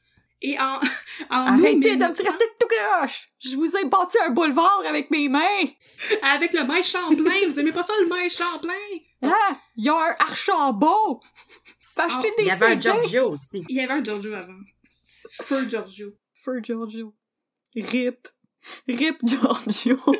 [0.40, 0.78] Et en,
[1.30, 3.28] en Arrêtez de me 1900 traiter de tout croche!
[3.40, 5.64] Je vous ai bâti un boulevard avec mes mains!
[6.22, 8.72] avec le maïs Champlain, vous aimez pas ça, le maïs Champlain?
[9.22, 9.58] Ah!
[9.76, 11.20] Il y a un Archambault!
[11.98, 12.80] Acheter Ah, des Il y avait un!
[12.80, 13.64] Giorgio aussi.
[13.68, 14.58] Il y avait un Giorgio avant.
[15.42, 16.12] Feu Giorgio.
[16.34, 17.14] Feu Giorgio.
[17.74, 18.28] Rip.
[18.86, 19.98] Rip Giorgio.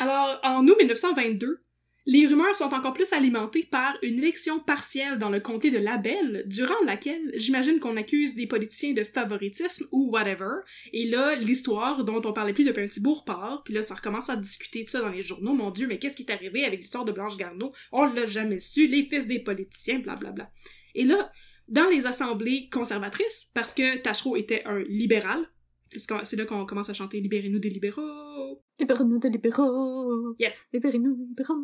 [0.00, 1.62] Alors, en août 1922,
[2.10, 6.42] Les rumeurs sont encore plus alimentées par une élection partielle dans le comté de Labelle,
[6.46, 10.62] durant laquelle j'imagine qu'on accuse des politiciens de favoritisme ou whatever.
[10.94, 13.94] Et là, l'histoire dont on parlait plus depuis un petit bout repart, puis là, ça
[13.94, 15.52] recommence à discuter de ça dans les journaux.
[15.52, 17.74] Mon Dieu, mais qu'est-ce qui est arrivé avec l'histoire de Blanche Garneau?
[17.92, 20.32] On l'a jamais su, les fils des politiciens, blablabla.
[20.32, 20.52] Bla, bla.
[20.94, 21.30] Et là,
[21.68, 25.46] dans les assemblées conservatrices, parce que Tachereau était un libéral,
[25.94, 28.62] c'est là qu'on commence à chanter Libérez-nous des libéraux.
[28.80, 30.34] Libérez-nous des libéraux.
[30.38, 30.64] Yes.
[30.72, 31.56] Libérez-nous des libéraux.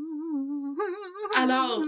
[1.35, 1.85] Alors,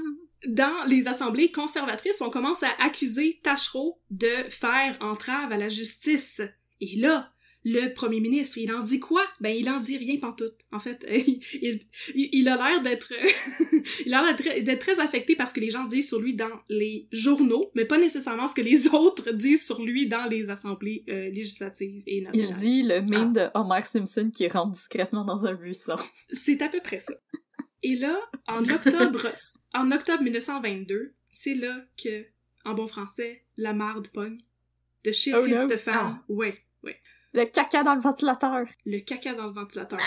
[0.47, 6.43] dans les assemblées conservatrices, on commence à accuser Tachereau de faire entrave à la justice.
[6.81, 7.33] Et là,
[7.69, 9.23] le premier ministre, il en dit quoi?
[9.41, 10.55] Ben, il en dit rien pantoute.
[10.71, 11.81] En fait, il,
[12.15, 13.13] il, a l'air d'être,
[14.07, 16.61] il a l'air d'être très affecté par ce que les gens disent sur lui dans
[16.69, 21.03] les journaux, mais pas nécessairement ce que les autres disent sur lui dans les assemblées
[21.09, 22.55] euh, législatives et nationales.
[22.57, 25.97] Il dit le meme de Homer Simpson qui rentre discrètement dans un buisson.
[26.31, 27.15] C'est à peu près ça.
[27.89, 28.19] Et là,
[28.49, 29.29] en octobre,
[29.75, 32.25] en octobre 1922, c'est là que,
[32.65, 34.39] en bon français, la marde pogne.
[35.05, 35.69] De shit Oh hits no.
[35.69, 35.95] the fan.
[35.97, 36.25] Ah.
[36.29, 37.01] Ouais, ouais.
[37.33, 38.67] Le caca dans le ventilateur.
[38.87, 40.01] Le caca dans le ventilateur.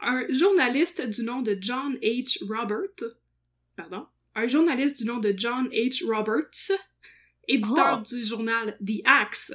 [0.00, 2.38] Un journaliste du nom de John H.
[2.46, 3.10] Robert,
[3.74, 4.06] pardon,
[4.36, 6.04] un journaliste du nom de John H.
[6.06, 6.70] Roberts,
[7.48, 8.14] éditeur Oh.
[8.14, 9.52] du journal The Axe,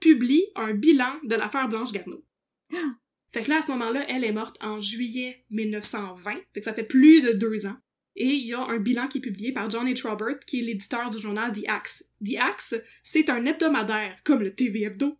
[0.00, 2.24] publie un bilan de l'affaire Blanche Garneau.
[3.32, 6.74] Fait que là, à ce moment-là, elle est morte en juillet 1920, fait que ça
[6.74, 7.76] fait plus de deux ans.
[8.14, 10.06] Et il y a un bilan qui est publié par John H.
[10.06, 12.04] Robert, qui est l'éditeur du journal The Axe.
[12.22, 15.16] The Axe, c'est un hebdomadaire, comme le TV Hebdo,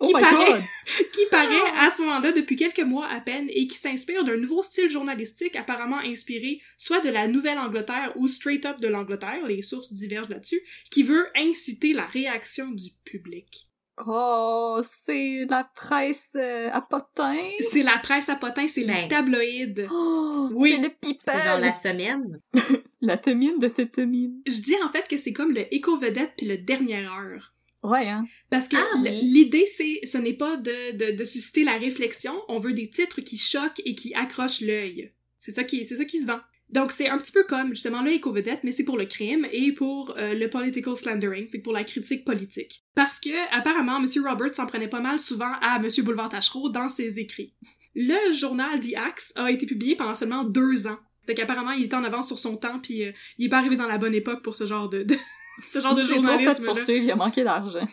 [0.00, 0.60] Oh Qui paraît-
[1.14, 4.62] qui paraît à ce moment-là depuis quelques mois à peine et qui s'inspire d'un nouveau
[4.62, 9.94] style journalistique apparemment inspiré soit de la Nouvelle-Angleterre ou straight up de l'Angleterre, les sources
[9.94, 13.70] divergent là-dessus, qui veut inciter la réaction du public.
[14.06, 17.36] Oh, c'est la presse euh, à potin?
[17.70, 19.08] C'est la presse à potins, c'est les Ben.
[19.08, 19.86] tabloïds.
[19.90, 20.72] Oh, Oui.
[20.74, 21.32] c'est le people.
[21.32, 22.40] C'est genre la semaine.
[23.00, 24.40] La temine de tétamine.
[24.46, 27.52] Je dis en fait que c'est comme le éco-vedette puis le dernière heure.
[27.82, 28.24] Ouais, hein.
[28.48, 32.60] Parce que Ah l'idée, c'est, ce n'est pas de, de, de susciter la réflexion, on
[32.60, 35.12] veut des titres qui choquent et qui accrochent l'œil.
[35.38, 36.40] C'est ça qui, c'est ça qui se vend.
[36.74, 39.72] Donc c'est un petit peu comme justement le éco-vedette, mais c'est pour le crime et
[39.72, 42.84] pour euh, le political slandering, que pour la critique politique.
[42.94, 44.06] Parce que apparemment, M.
[44.26, 45.88] Roberts s'en prenait pas mal souvent à M.
[46.04, 47.54] Boulevard Tachereau dans ses écrits.
[47.94, 50.98] Le journal The Axe a été publié pendant seulement deux ans.
[51.26, 53.76] Fait qu'apparemment, il était en avance sur son temps, puis euh, il est pas arrivé
[53.76, 55.16] dans la bonne époque pour ce genre de, de-
[55.70, 56.64] ce genre de trop fait journalisme.
[56.66, 57.86] poursuivre, il a manqué d'argent.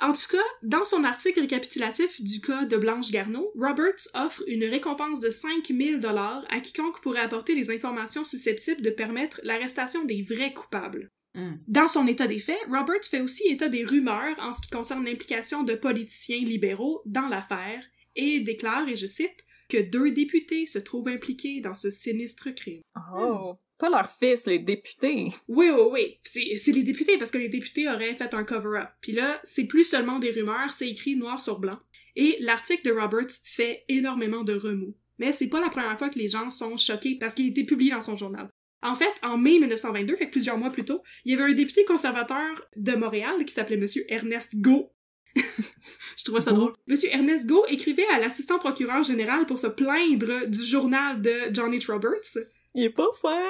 [0.00, 4.64] En tout cas, dans son article récapitulatif du cas de Blanche Garneau, Roberts offre une
[4.64, 10.22] récompense de 5000 dollars à quiconque pourrait apporter les informations susceptibles de permettre l'arrestation des
[10.22, 11.10] vrais coupables.
[11.34, 11.56] Hmm.
[11.68, 15.04] Dans son état des faits, Roberts fait aussi état des rumeurs en ce qui concerne
[15.04, 17.84] l'implication de politiciens libéraux dans l'affaire
[18.16, 22.82] et déclare, et je cite, que deux députés se trouvent impliqués dans ce sinistre crime.
[23.14, 23.54] Oh.
[23.80, 25.32] Pas leur fils, les députés.
[25.48, 26.18] Oui, oui, oui.
[26.22, 28.88] C'est c'est les députés, parce que les députés auraient fait un cover-up.
[29.00, 31.78] Puis là, c'est plus seulement des rumeurs, c'est écrit noir sur blanc.
[32.14, 34.94] Et l'article de Roberts fait énormément de remous.
[35.18, 37.64] Mais c'est pas la première fois que les gens sont choqués parce qu'il a été
[37.64, 38.50] publié dans son journal.
[38.82, 41.54] En fait, en mai 1922, fait que plusieurs mois plus tôt, il y avait un
[41.54, 44.92] député conservateur de Montréal qui s'appelait Monsieur Ernest Go.
[45.36, 46.56] Je trouvais ça Go.
[46.56, 46.72] drôle.
[46.86, 51.72] Monsieur Ernest Go écrivait à l'assistant procureur général pour se plaindre du journal de John
[51.74, 51.90] H.
[51.90, 52.38] Roberts.
[52.74, 53.42] Il est pas fin.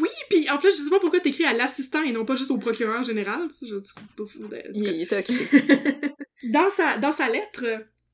[0.00, 2.50] Oui, puis en plus, je sais pas pourquoi t'écris à l'assistant et non pas juste
[2.50, 3.48] au procureur général.
[3.60, 3.76] Je,
[4.74, 5.60] Il, il était occupé.
[6.44, 7.64] dans, sa, dans sa lettre,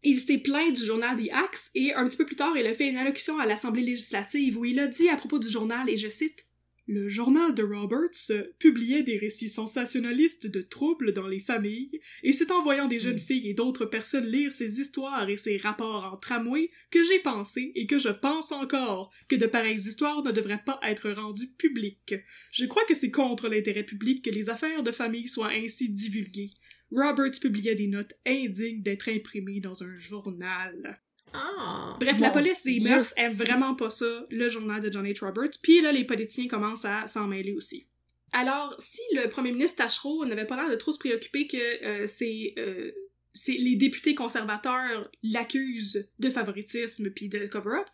[0.02, 2.74] il s'est plaint du journal The Axe et un petit peu plus tard, il a
[2.74, 5.96] fait une allocution à l'Assemblée législative où il a dit à propos du journal, et
[5.96, 6.47] je cite,
[6.88, 12.32] le journal de Roberts euh, publiait des récits sensationnalistes de troubles dans les familles, et
[12.32, 16.10] c'est en voyant des jeunes filles et d'autres personnes lire ces histoires et ces rapports
[16.10, 20.32] en tramway que j'ai pensé, et que je pense encore, que de pareilles histoires ne
[20.32, 22.14] devraient pas être rendues publiques.
[22.52, 26.54] Je crois que c'est contre l'intérêt public que les affaires de famille soient ainsi divulguées.
[26.90, 30.98] Roberts publiait des notes indignes d'être imprimées dans un journal.
[31.32, 31.96] Ah!
[32.00, 35.24] Bref, la police des mœurs aime vraiment pas ça, le journal de John H.
[35.24, 37.88] Roberts, puis là, les politiciens commencent à s'en mêler aussi.
[38.32, 42.06] Alors, si le premier ministre Tachereau n'avait pas l'air de trop se préoccuper que euh,
[42.06, 42.54] c'est...
[42.58, 42.92] euh,
[43.34, 47.86] c'est les députés conservateurs l'accusent de favoritisme puis de cover-up,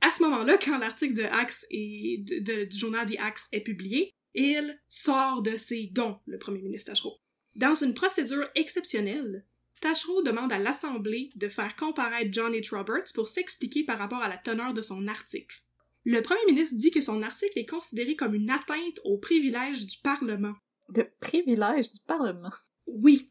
[0.00, 3.60] à ce moment-là, quand l'article de Axe et de- de- du journal des Axe est
[3.60, 7.18] publié, il sort de ses gonds, le premier ministre Tachereau.
[7.54, 9.44] Dans une procédure exceptionnelle,
[9.80, 12.74] Tachereau demande à l'Assemblée de faire comparaître John H.
[12.74, 15.62] Roberts pour s'expliquer par rapport à la teneur de son article.
[16.04, 19.98] Le premier ministre dit que son article est considéré comme une atteinte aux privilèges du
[19.98, 20.54] Parlement.
[20.88, 22.52] De privilège du Parlement.
[22.86, 23.30] Oui,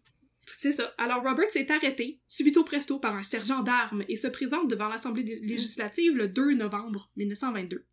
[0.60, 0.94] c'est ça.
[0.98, 5.40] Alors Roberts est arrêté, subito presto, par un sergent d'armes et se présente devant l'Assemblée
[5.42, 7.86] législative le 2 novembre 1922.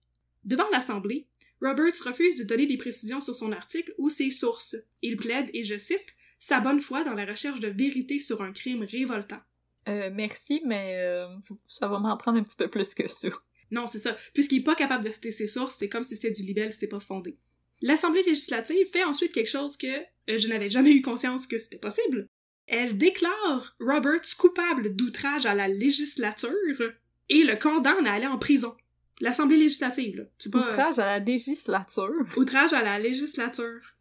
[0.45, 1.27] Devant l'Assemblée,
[1.61, 4.77] Roberts refuse de donner des précisions sur son article ou ses sources.
[5.03, 6.15] Il plaide, et je cite,
[6.45, 9.41] sa bonne foi dans la recherche de vérité sur un crime révoltant.
[9.89, 11.27] Euh, merci, mais euh,
[11.67, 13.29] ça va m'en prendre un petit peu plus que ça.
[13.71, 14.15] Non, c'est ça.
[14.35, 16.87] Puisqu'il est pas capable de citer ses sources, c'est comme si c'était du libelle, c'est
[16.87, 17.39] pas fondé.
[17.81, 21.79] L'Assemblée législative fait ensuite quelque chose que euh, je n'avais jamais eu conscience que c'était
[21.79, 22.29] possible.
[22.67, 26.51] Elle déclare Roberts coupable d'outrage à la législature
[27.31, 28.77] et le condamne à aller en prison.
[29.21, 30.25] L'Assemblée législative, là.
[30.53, 30.73] Pas...
[30.73, 32.27] Outrage à la législature.
[32.37, 33.94] Outrage à la législature.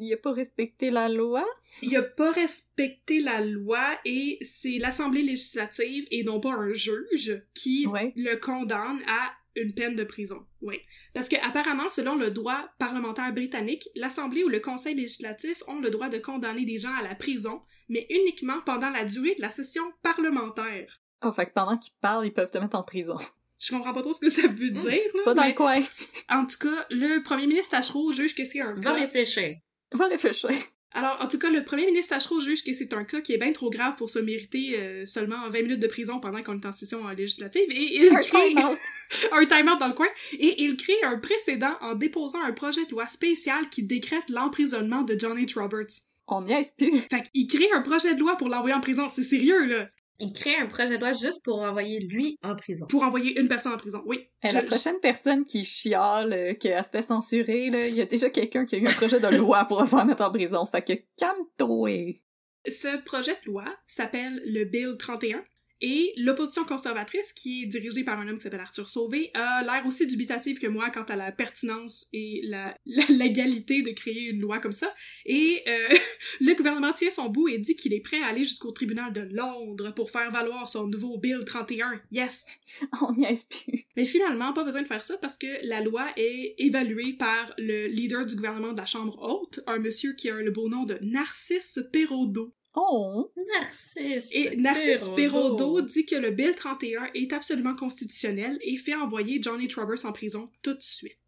[0.00, 1.44] Qu'il a pas respecté la loi?
[1.82, 7.42] Il a pas respecté la loi et c'est l'Assemblée législative et non pas un juge
[7.54, 8.12] qui Ouais.
[8.16, 10.46] le condamne à une peine de prison.
[10.62, 10.76] Oui.
[11.12, 15.90] Parce que apparemment, selon le droit parlementaire britannique, l'Assemblée ou le Conseil législatif ont le
[15.90, 19.50] droit de condamner des gens à la prison, mais uniquement pendant la durée de la
[19.50, 21.00] session parlementaire.
[21.24, 23.16] Oh, fait que pendant qu'ils parlent, ils peuvent te mettre en prison.
[23.58, 24.84] Je comprends pas trop ce que ça veut dire,
[25.14, 25.82] là, Pas dans mais le coin.
[26.30, 28.92] en tout cas, le premier ministre Tachereau juge que c'est un Va cas...
[28.94, 29.56] réfléchir.
[29.94, 30.50] Va réfléchir.
[30.92, 33.38] Alors, en tout cas, le premier ministre Tachereau juge que c'est un cas qui est
[33.38, 36.66] bien trop grave pour se mériter euh, seulement 20 minutes de prison pendant qu'on est
[36.66, 38.78] en session euh, législative, et il Un crée time-out.
[39.32, 42.90] un timer dans le coin, et il crée un précédent en déposant un projet de
[42.90, 45.56] loi spécial qui décrète l'emprisonnement de John H.
[45.56, 46.02] Roberts.
[46.26, 47.02] On n'y est plus.
[47.08, 49.86] Fait qu'il crée un projet de loi pour l'envoyer en prison, c'est sérieux, là!
[50.20, 52.86] Il crée un projet de loi juste pour envoyer lui en prison.
[52.88, 54.28] Pour envoyer une personne en prison, oui.
[54.44, 58.04] Je- la prochaine personne qui chiale, euh, qu'elle se fait censurer, là, il y a
[58.06, 60.66] déjà quelqu'un qui a eu un projet de loi pour le faire mettre en prison.
[60.66, 62.20] Fait que calme-toi.
[62.66, 65.42] Ce projet de loi s'appelle le Bill 31
[65.80, 69.84] et l'opposition conservatrice, qui est dirigée par un homme qui s'appelle Arthur Sauvé, a l'air
[69.86, 74.40] aussi dubitative que moi quant à la pertinence et la, la légalité de créer une
[74.40, 74.92] loi comme ça.
[75.24, 75.88] Et euh,
[76.40, 79.22] le gouvernement tient son bout et dit qu'il est prêt à aller jusqu'au tribunal de
[79.32, 82.00] Londres pour faire valoir son nouveau Bill 31.
[82.10, 82.46] Yes!
[83.00, 83.86] On n'y est plus.
[83.96, 87.86] Mais finalement, pas besoin de faire ça parce que la loi est évaluée par le
[87.86, 90.98] leader du gouvernement de la Chambre haute, un monsieur qui a le beau nom de
[91.02, 92.54] Narcisse Perraudot.
[92.74, 93.32] Oh!
[93.54, 94.28] Narcisse.
[94.32, 95.80] Et Narcisse Perraudot.
[95.82, 100.48] Dit que le Bill 31 est absolument constitutionnel et fait envoyer Johnny Roberts en prison
[100.62, 101.18] tout de suite.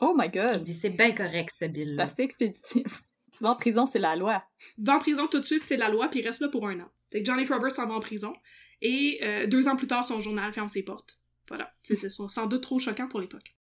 [0.00, 0.62] Oh my Il god!
[0.64, 2.04] dit c'est bien correct, ce C'est bill-là.
[2.04, 2.84] assez expéditif.
[3.36, 4.42] Tu vas en prison, c'est la loi.
[4.78, 6.80] Va en prison tout de suite, c'est la loi, puis il reste là pour un
[6.80, 6.90] an.
[7.12, 8.32] C'est que Johnny Roberts s'en va en prison,
[8.80, 11.20] et euh, deux ans plus tard, son journal ferme ses portes.
[11.48, 13.54] Voilà, c'était sans sans doute trop choquant pour l'époque.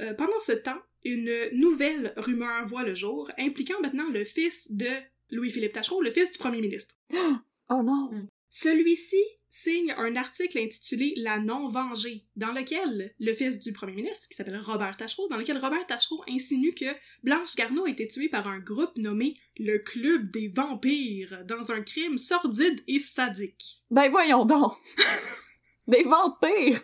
[0.00, 4.86] Euh, pendant ce temps, une nouvelle rumeur voit le jour, impliquant maintenant le fils de
[5.30, 6.94] Louis-Philippe Tachereau, le fils du premier ministre.
[7.70, 8.26] Oh non!
[8.48, 14.36] Celui-ci signe un article intitulé La non-vengée, dans lequel le fils du premier ministre, qui
[14.36, 16.86] s'appelle Robert Tachereau, dans lequel Robert Tachereau insinue que
[17.22, 21.82] Blanche Garneau a été tuée par un groupe nommé le Club des Vampires, dans un
[21.82, 23.82] crime sordide et sadique.
[23.90, 24.72] Ben voyons donc!
[25.88, 26.82] Des vampires!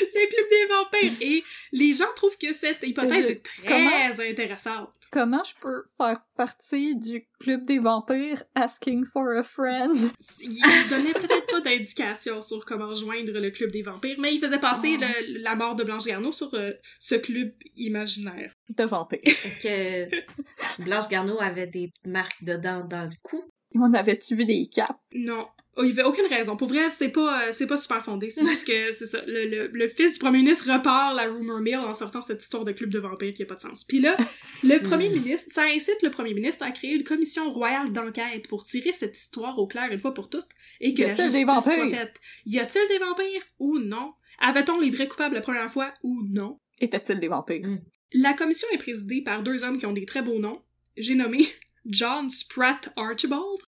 [0.00, 0.66] Le Club des
[1.06, 1.22] Vampires!
[1.22, 4.24] Et les gens trouvent que cette hypothèse Je- est très comment?
[4.30, 4.92] intéressante.
[5.12, 9.96] Comment je peux faire partie du club des vampires asking for a friend?
[10.40, 10.60] Il
[10.90, 14.96] donnait peut-être pas d'indication sur comment joindre le Club des Vampires, mais il faisait passer
[14.98, 15.04] Oh.
[15.04, 18.52] le- la mort de Blanche Garneau sur euh, ce club imaginaire.
[18.76, 19.20] De vampires.
[19.24, 23.42] Est-ce que Blanche Garneau avait des marques de dents dans le cou?
[23.74, 24.98] On avait-tu vu des caps?
[25.14, 25.46] Non.
[25.78, 26.56] Oh, il y avait aucune raison.
[26.56, 28.30] Pour vrai, c'est pas, euh, c'est pas super fondé.
[28.30, 29.22] C'est juste que, c'est ça.
[29.26, 32.64] Le, le, le fils du premier ministre repart la rumor mill en sortant cette histoire
[32.64, 33.84] de club de vampires qui a pas de sens.
[33.84, 34.16] Puis là,
[34.64, 38.64] le premier ministre, ça incite le premier ministre à créer une commission royale d'enquête pour
[38.64, 40.48] tirer cette histoire au clair une fois pour toutes
[40.80, 41.98] et que Y la a-t-il des justice soit vampires?
[41.98, 42.20] faite.
[42.44, 44.14] Y a-t-il des vampires ou non?
[44.40, 46.58] Avait-on les vrais coupables la première fois ou non?
[46.80, 47.68] Était-il des vampires?
[48.14, 50.60] La commission est présidée par deux hommes qui ont des très beaux noms.
[50.96, 51.46] J'ai nommé
[51.86, 53.60] John Spratt Archibald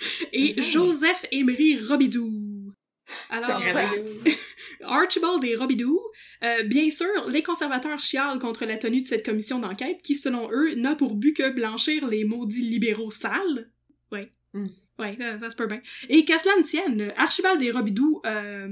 [0.32, 0.62] et Mhm.
[0.62, 2.72] Joseph Emery Robidoux.
[3.28, 3.98] Alors, Spratt.
[4.82, 6.00] Archibald et Robidoux,
[6.44, 10.48] euh, bien sûr, les conservateurs chialent contre la tenue de cette commission d'enquête qui, selon
[10.52, 13.70] eux, n'a pour but que blanchir les maudits libéraux sales.
[14.12, 14.32] Ouais.
[14.52, 14.68] Mm.
[15.00, 15.80] Ouais, ça, ça se peut bien.
[16.08, 18.68] Et qu'à cela ne tienne, Archibald et Robidoux, euh,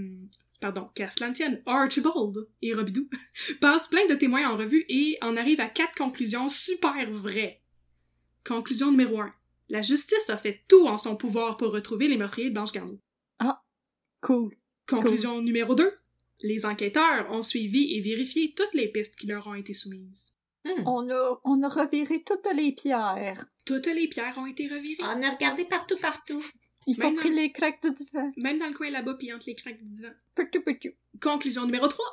[0.60, 3.08] pardon, qu'à cela ne tienne, Archibald et Robidoux
[3.60, 7.60] passent plein de témoins en revue et en arrivent à quatre conclusions super vraies.
[8.44, 9.34] Conclusion numéro 1.
[9.68, 12.98] La justice a fait tout en son pouvoir pour retrouver les meurtriers de Blanche Garneau.
[14.20, 14.56] Cool.
[14.88, 15.94] Conclusion numéro 2.
[16.40, 20.36] Les enquêteurs ont suivi et vérifié toutes les pistes qui leur ont été soumises.
[20.64, 20.82] Hmm.
[20.86, 23.44] On a, on a reviré toutes les pierres.
[23.64, 25.02] Toutes les pierres ont été revirées.
[25.02, 26.44] On a regardé partout, partout.
[26.86, 28.32] Y Même compris dans- les craques du divan.
[28.36, 30.10] Même dans le coin là-bas, puis entre les craques du divan.
[30.34, 30.90] Petit, petit.
[31.20, 32.04] Conclusion numéro 3.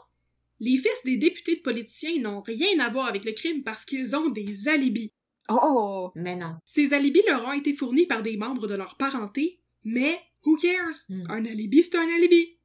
[0.60, 4.16] Les fils des députés de politiciens n'ont rien à voir avec le crime parce qu'ils
[4.16, 5.12] ont des alibis.
[5.50, 6.12] Oh!
[6.16, 6.56] Mais non.
[6.66, 10.96] Ces alibis leur ont été fournis par des membres de leur parenté, mais who cares?
[11.10, 11.22] Hmm.
[11.30, 12.58] Un alibi, c'est un alibi.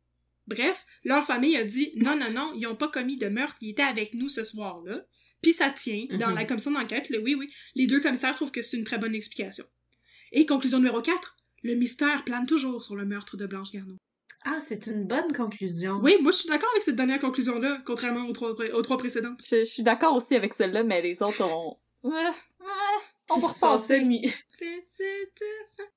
[0.47, 3.71] Bref, leur famille a dit non, non, non, ils ont pas commis de meurtre, ils
[3.71, 5.05] étaient avec nous ce soir-là.
[5.43, 6.35] Puis ça tient dans Mhm.
[6.35, 7.09] la commission d'enquête.
[7.09, 9.65] le Oui, oui, les deux commissaires trouvent que c'est une très bonne explication.
[10.33, 13.97] Et conclusion numéro 4, le mystère plane toujours sur le meurtre de Blanche Garneau.
[14.45, 16.01] Ah, c'est une bonne conclusion.
[16.03, 19.41] Oui, moi je suis d'accord avec cette dernière conclusion-là, contrairement aux trois, aux trois précédentes.
[19.43, 21.77] Je, je suis d'accord aussi avec celle-là, mais les autres ont...
[22.61, 22.65] Euh,
[23.31, 24.01] on va repasser.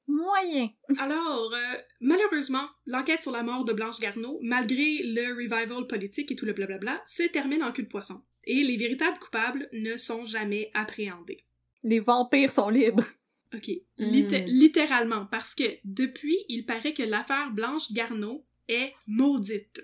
[0.07, 0.69] Moyen.
[0.99, 6.35] Alors, euh, malheureusement, l'enquête sur la mort de Blanche Garneau, malgré le revival politique et
[6.35, 8.21] tout le blablabla, se termine en cul de poisson.
[8.45, 11.43] Et les véritables coupables ne sont jamais appréhendés.
[11.83, 13.05] Les vampires sont libres.
[13.53, 13.69] OK.
[13.97, 14.03] Mm.
[14.03, 19.81] Litté- littéralement, parce que depuis, il paraît que l'affaire Blanche Garneau est maudite.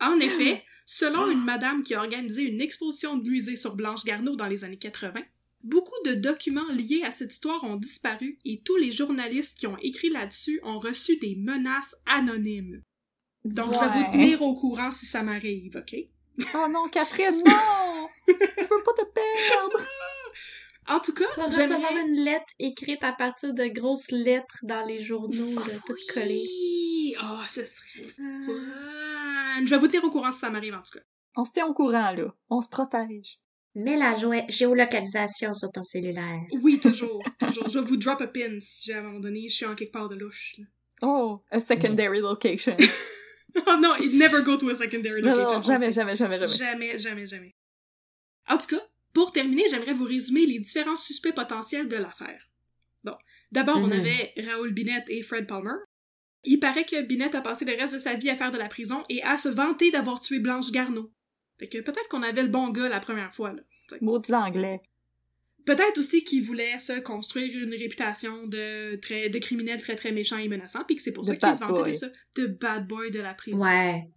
[0.00, 4.36] En effet, selon une madame qui a organisé une exposition de musée sur Blanche Garneau
[4.36, 5.22] dans les années 80,
[5.62, 9.76] beaucoup de documents liés à cette histoire ont disparu et tous les journalistes qui ont
[9.78, 12.82] écrit là-dessus ont reçu des menaces anonymes.
[13.44, 14.10] Donc, je vais vous Ouais.
[14.12, 15.96] tenir au courant si ça m'arrive, OK?
[16.54, 18.08] Oh non, Catherine, non!
[18.28, 19.86] Je veux pas te perdre!
[20.90, 22.00] En tout cas, j'aimerais...
[22.06, 26.46] une lettre écrite à partir de grosses lettres dans les journaux, là, toutes collées.
[26.46, 27.14] Oui!
[27.22, 28.40] Oh, ce serait Ah.
[28.44, 29.66] fun!
[29.66, 31.04] Je vais vous tenir au courant si ça m'arrive, en tout cas.
[31.36, 32.34] On se tient au courant, là.
[32.50, 33.38] On se protège.
[33.78, 36.40] Mets la jo- géolocalisation sur ton cellulaire.
[36.62, 37.68] Oui, toujours, toujours.
[37.68, 39.92] Je vais vous drop a pin si à un moment donné je suis en quelque
[39.92, 40.56] part de louche.
[40.58, 40.64] là.
[41.02, 42.76] Oh, a secondary location.
[43.66, 45.58] Oh non, it never go to a secondary location.
[45.58, 46.54] non, jamais, jamais, jamais, jamais.
[46.54, 47.54] Jamais, jamais, jamais.
[48.46, 48.82] En tout cas,
[49.14, 52.46] pour terminer, j'aimerais vous résumer les différents suspects potentiels de l'affaire.
[53.04, 53.14] Bon,
[53.50, 53.92] d'abord, on Mhm.
[54.00, 55.78] avait Raoul Binet et Fred Palmer.
[56.44, 58.68] Il paraît que Binet a passé le reste de sa vie à faire de la
[58.68, 61.10] prison et à se vanter d'avoir tué Blanche Garneau.
[61.58, 63.62] Fait que peut-être qu'on avait le bon gars la première fois, là.
[64.00, 64.82] Maudit l'anglais.
[65.64, 70.38] Peut-être aussi qu'il voulait se construire une réputation de très de criminel très très méchant
[70.38, 71.92] et menaçant, puis que c'est pour ça qu'il se bad vantait boy.
[71.92, 72.06] de ça,
[72.36, 73.64] de bad boy de la prison.
[73.64, 74.08] Ouais.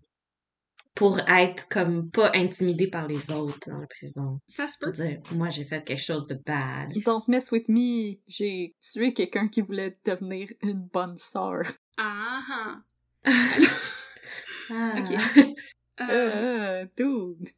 [0.96, 4.40] Pour être comme pas intimidé par les autres dans la prison.
[4.48, 4.92] Ça se peut.
[4.92, 6.90] dire, moi j'ai fait quelque chose de bad.
[7.06, 8.20] Don't mess with me.
[8.28, 11.64] J'ai tué quelqu'un qui voulait devenir une bonne sœur.
[11.98, 12.82] Ah ah.
[14.74, 14.94] Ah.
[15.00, 15.56] Ok.
[16.00, 17.50] Euh, Euh, dude.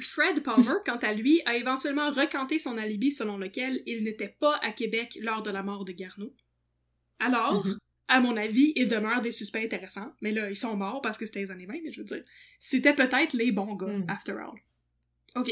[0.00, 4.56] Fred Palmer, quant à lui, a éventuellement recanté son alibi selon lequel il n'était pas
[4.62, 6.34] à Québec lors de la mort de Garneau.
[7.20, 7.78] Alors, Mhm.
[8.08, 11.26] à mon avis, il demeure des suspects intéressants, mais là, ils sont morts parce que
[11.26, 12.24] c'était les années 20, mais je veux dire,
[12.58, 14.06] c'était peut-être les bons gars, Mm.
[14.08, 14.60] after all.
[15.36, 15.50] Ok.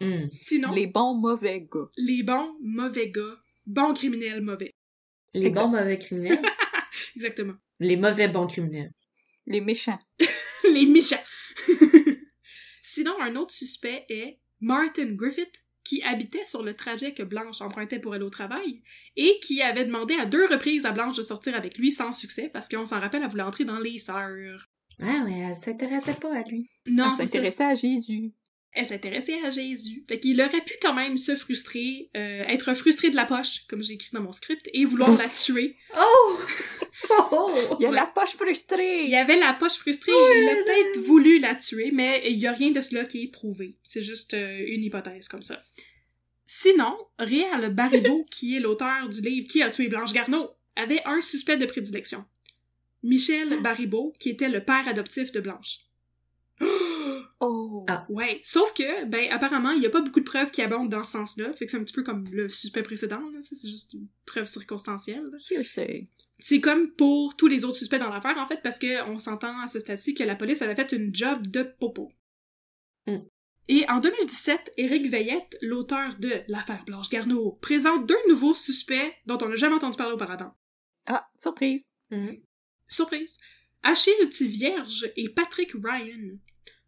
[0.00, 0.28] Hmm.
[0.30, 1.88] Sinon, Les bons mauvais gars.
[1.96, 4.74] les bons, mauvais gars, bons criminels, mauvais.
[5.32, 6.42] Les bons mauvais criminels?
[7.16, 7.54] Exactement.
[7.80, 8.92] les mauvais bons criminels.
[9.46, 9.98] Les méchants.
[10.64, 11.22] les méchants.
[12.82, 18.00] Sinon, un autre suspect est Martin Griffith, qui habitait sur le trajet que Blanche empruntait
[18.00, 18.82] pour aller au travail,
[19.16, 22.50] et qui avait demandé à deux reprises à Blanche de sortir avec lui sans succès,
[22.52, 24.68] parce qu'on s'en rappelle, elle voulait entrer dans les sœurs.
[25.00, 26.70] Ah ouais, elle s'intéressait pas à lui.
[26.86, 27.26] Non, ça.
[27.26, 28.32] s'intéressait à Jésus.
[28.76, 30.04] Elle s'intéressait à Jésus.
[30.06, 33.82] Fait qu'il aurait pu quand même se frustrer, euh, être frustré de la poche, comme
[33.82, 35.74] j'ai écrit dans mon script, et vouloir la tuer.
[35.98, 36.38] Oh!
[37.32, 37.76] oh!
[37.80, 39.04] Il y a la poche frustrée.
[39.04, 42.52] Il avait la poche frustrée, il a peut-être voulu la tuer, mais il y a
[42.52, 43.78] rien de cela qui est prouvé.
[43.82, 45.62] C'est juste euh, une hypothèse comme ça.
[46.46, 51.22] Sinon, Réal Baribeau, qui est l'auteur du livre Qui a tué Blanche Garneau, avait un
[51.22, 52.26] suspect de prédilection.
[53.02, 55.85] Michel Baribeau, qui était le père adoptif de Blanche.
[57.40, 57.84] Oh.
[57.88, 58.06] Ah.
[58.08, 61.04] Ouais, sauf que, ben, apparemment, il y a pas beaucoup de preuves qui abondent dans
[61.04, 63.68] ce sens-là, fait que c'est un petit peu comme le suspect précédent, là, ça, c'est
[63.68, 65.30] juste une preuve circonstancielle.
[65.50, 66.08] Hearsay.
[66.38, 69.58] C'est comme pour tous les autres suspects dans l'affaire, en fait, parce que on s'entend
[69.60, 72.10] à ce stade-ci que la police avait fait une job de popo.
[73.06, 73.18] Mm.
[73.68, 79.38] Et en 2017, Éric Veillette, l'auteur de L'affaire Blanche Garneau, présente deux nouveaux suspects dont
[79.42, 80.54] on n'a jamais entendu parler auparavant.
[81.06, 81.84] Ah, surprise.
[82.10, 82.40] Mhm.
[82.86, 83.38] Surprise!
[83.82, 86.38] Achille Tivierge et Patrick Ryan.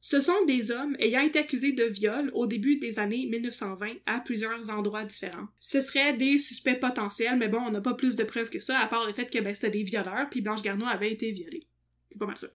[0.01, 4.21] Ce sont des hommes ayant été accusés de viol au début des années 1920 à
[4.21, 5.49] plusieurs endroits différents.
[5.59, 8.79] Ce seraient des suspects potentiels, mais bon, on n'a pas plus de preuves que ça,
[8.79, 11.67] à part le fait que ben, c'était des violeurs, puis Blanche Garneau avait été violée.
[12.11, 12.49] C'est pas mal ça.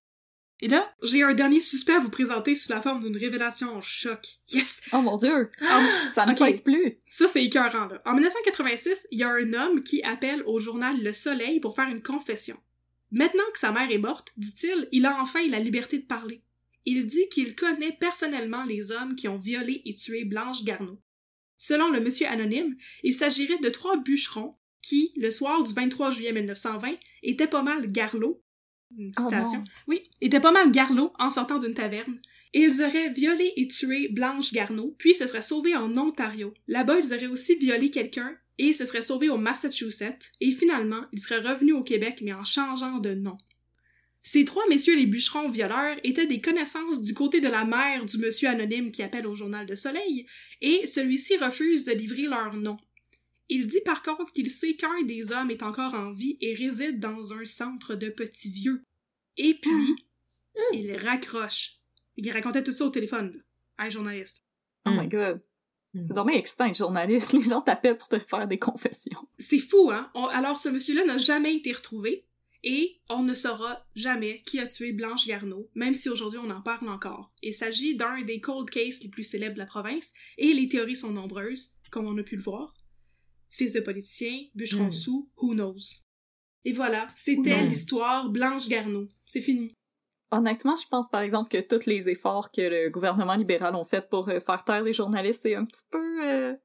[0.61, 3.81] Et là, j'ai un dernier suspect à vous présenter sous la forme d'une révélation en
[3.81, 4.25] choc.
[4.49, 4.81] Yes!
[4.93, 5.51] Oh mon dieu.
[6.15, 6.37] Ça ne ok.
[6.37, 6.99] cesse plus.
[7.09, 8.01] Ça, c'est écœurant, là.
[8.05, 11.89] En 1986, il y a un homme qui appelle au journal Le Soleil pour faire
[11.89, 12.57] une confession.
[13.11, 16.41] Maintenant que sa mère est morte, dit-il, il a enfin la liberté de parler.
[16.85, 20.99] Il dit qu'il connaît personnellement les hommes qui ont violé et tué Blanche Garneau.
[21.57, 26.33] Selon le monsieur anonyme, il s'agirait de trois bûcherons qui, le soir du 23 juillet
[26.33, 28.43] 1920, étaient pas mal garlots.
[28.97, 29.63] Une Oh citation.
[29.87, 32.19] oui, étaient pas mal garlots en sortant d'une taverne.
[32.53, 36.53] Et ils auraient violé et tué Blanche Garneau, puis se seraient sauvés en Ontario.
[36.67, 40.31] Là-bas, ils auraient aussi violé quelqu'un et se seraient sauvés au Massachusetts.
[40.41, 43.37] Et finalement, ils seraient revenus au Québec, mais en changeant de nom.
[44.25, 48.17] Ces trois messieurs les bûcherons violeurs étaient des connaissances du côté de la mère du
[48.17, 50.25] monsieur anonyme qui appelle au journal de Soleil,
[50.61, 52.77] et celui-ci refuse de livrer leur nom.
[53.49, 56.99] Il dit par contre qu'il sait qu'un des hommes est encore en vie et réside
[56.99, 58.81] dans un centre de petits vieux.
[59.35, 59.95] Et puis,
[60.71, 61.79] il raccroche.
[62.15, 63.41] Il racontait tout ça au téléphone, là,
[63.77, 64.45] à un journaliste.
[64.85, 65.41] Oh my god.
[65.95, 67.33] C'est dommage excitant être journaliste.
[67.33, 69.27] Les gens t'appellent pour te faire des confessions.
[69.37, 70.09] C'est fou, hein?
[70.15, 72.25] On- alors, ce monsieur-là n'a jamais été retrouvé
[72.63, 76.61] et on ne saura jamais qui a tué Blanche Garneau, même si aujourd'hui on en
[76.61, 77.31] parle encore.
[77.41, 80.95] Il s'agit d'un des cold cases les plus célèbres de la province et les théories
[80.95, 82.73] sont nombreuses, comme on a pu le voir.
[83.49, 84.91] Fils de politicien, bûcheron Mm.
[84.91, 86.01] sous, who knows?
[86.65, 89.07] Et voilà, c'était l'histoire Blanche Garneau.
[89.25, 89.73] C'est fini.
[90.31, 94.09] Honnêtement, je pense par exemple que tous les efforts que le gouvernement libéral ont fait
[94.09, 96.55] pour euh, faire taire les journalistes, c'est un petit peu, euh,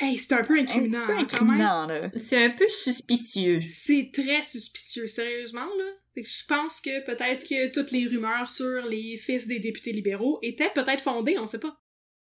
[0.00, 1.18] Hey, c'est un peu un hein, quand même.
[1.18, 2.10] incriminant, là.
[2.18, 3.60] C'est un peu suspicieux.
[3.60, 5.84] C'est très suspicieux, sérieusement, là.
[6.16, 10.70] Je pense que peut-être que toutes les rumeurs sur les fils des députés libéraux étaient
[10.74, 11.80] peut-être fondées, on sait pas.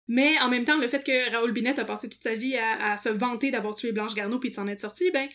[0.08, 2.92] Mais en même temps, le fait que Raoul Binet a passé toute sa vie à,
[2.94, 5.28] à se vanter d'avoir tué Blanche Garneau puis de s'en être sorti, ben,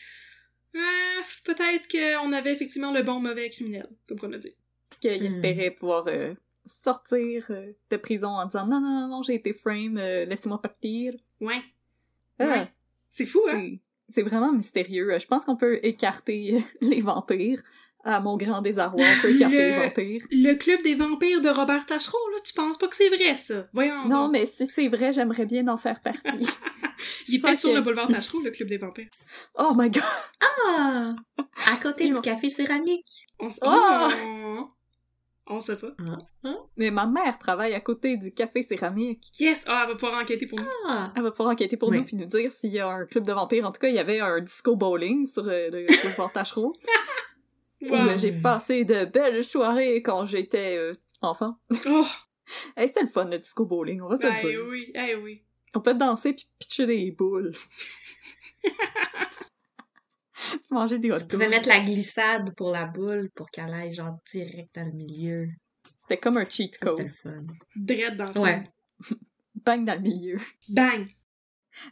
[0.77, 4.55] euh, peut-être qu'on avait effectivement le bon mauvais criminel, comme qu'on a dit.
[5.01, 5.27] Qu'il Hmm.
[5.27, 6.35] espérait pouvoir euh,
[6.67, 10.61] sortir euh, de prison en disant non, non, non, non, j'ai été frame, euh, laissez-moi
[10.61, 11.15] partir.
[11.41, 11.61] Ouais.
[12.39, 12.67] Ah.
[13.09, 13.71] C'est fou, hein?
[14.15, 15.19] c'est- vraiment mystérieux.
[15.19, 17.63] Je pense qu'on peut écarter les vampires.
[18.05, 20.23] À mon grand désarroi, on peut écarter Le- les vampires.
[20.31, 23.67] Le club des vampires de Robert Tachereau, là, tu penses pas que c'est vrai, ça?
[23.75, 24.33] Voyons Non, donc.
[24.33, 26.21] mais si c'est vrai, j'aimerais bien en faire partie.
[27.29, 29.09] Il est peut-être sur le boulevard Tachereau, le club des vampires.
[29.57, 30.03] Oh my god!
[30.41, 31.15] Ah!
[31.67, 33.27] À côté du café céramique.
[33.41, 34.09] On s- Ah!
[34.25, 34.38] on...
[35.49, 35.89] on sait pas.
[36.77, 39.29] Mais ma mère travaille à côté du café céramique.
[39.41, 39.65] Yes!
[39.67, 40.67] Ah, elle va pouvoir enquêter pour nous.
[40.87, 41.13] Ah!
[41.17, 41.99] Elle va pouvoir enquêter pour Oui.
[41.99, 43.67] nous puis nous dire s'il y a un club de vampires.
[43.67, 46.75] En tout cas, il y avait un disco bowling sur euh, le boulevard Tachereau.
[47.81, 47.95] Wow.
[47.95, 51.59] euh, j'ai passé de belles soirées quand j'étais euh, enfant.
[51.87, 52.05] Oh!
[52.77, 54.61] Hey, c'était le fun, le disco bowling, on va se le Eh dire.
[54.69, 55.43] oui, eh oui.
[55.75, 57.53] On peut danser puis pitcher des boules.
[60.71, 61.55] Manger des hot Tu pouvais dogs.
[61.55, 65.49] mettre la glissade pour la boule pour qu'elle aille genre direct dans le milieu.
[65.97, 66.97] C'était comme un cheat code.
[66.97, 67.45] c'était le fun.
[67.77, 68.63] Dread dans le Ouais.
[69.03, 69.17] fond.
[69.67, 70.39] Bang dans le milieu.
[70.69, 71.07] Bang!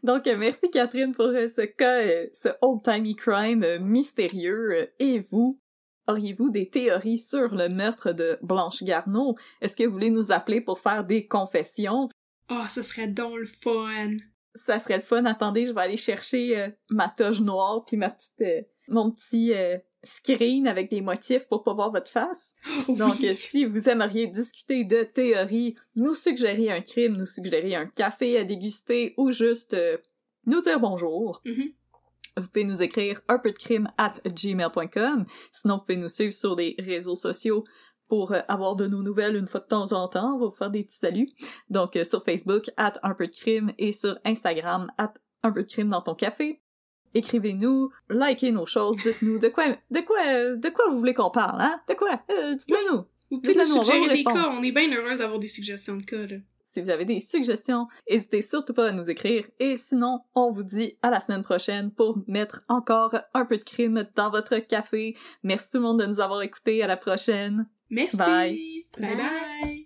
[0.02, 4.90] Donc, euh, merci Catherine pour euh, ce cas, euh, ce old-timey crime mystérieux.
[4.98, 5.60] Et vous,
[6.06, 9.34] auriez-vous des théories sur le meurtre de Blanche Garneau?
[9.60, 12.08] Est-ce que vous voulez nous appeler pour faire des confessions?
[12.50, 14.16] Oh, ce serait donc le fun!
[14.64, 15.24] Ça serait le fun.
[15.26, 19.52] Attendez, je vais aller chercher euh, ma toge noire puis ma petite, euh, mon petit
[19.54, 22.54] euh, screen avec des motifs pour pas voir votre face.
[22.88, 23.34] Donc, Oui.
[23.34, 28.44] si vous aimeriez discuter de théories, nous suggérer un crime, nous suggérer un café à
[28.44, 29.76] déguster ou juste
[30.46, 31.72] nous dire bonjour, Mhm.
[32.36, 35.26] vous pouvez nous écrire un peu de crime at gmail.com.
[35.50, 37.64] Sinon, vous pouvez nous suivre sur les réseaux sociaux
[38.08, 40.34] pour euh, avoir de nos nouvelles une fois de temps en temps.
[40.34, 41.30] On va vous faire des petits saluts.
[41.70, 45.62] Donc, euh, sur Facebook, at un peu de crime et sur Instagram, at un peu
[45.62, 46.60] de crime dans ton café.
[47.14, 51.60] Écrivez-nous, likez nos choses, dites-nous de quoi, de quoi, de quoi vous voulez qu'on parle,
[51.60, 51.80] hein?
[51.88, 52.20] De quoi?
[52.30, 53.04] Euh, dites-le nous.
[53.30, 54.50] Vous pouvez nous suggérer des cas.
[54.52, 56.36] On est bien heureuse d'avoir des suggestions de cas, là.
[56.76, 59.46] Si vous avez des suggestions, n'hésitez surtout pas à nous écrire.
[59.58, 63.64] Et sinon, on vous dit à la semaine prochaine pour mettre encore un peu de
[63.64, 65.16] crime dans votre café.
[65.42, 66.82] Merci tout le monde de nous avoir écoutés.
[66.82, 67.66] À la prochaine.
[67.90, 68.16] Merci!
[68.16, 68.82] Bye.
[68.98, 69.16] Bye Bye.
[69.16, 69.85] bye!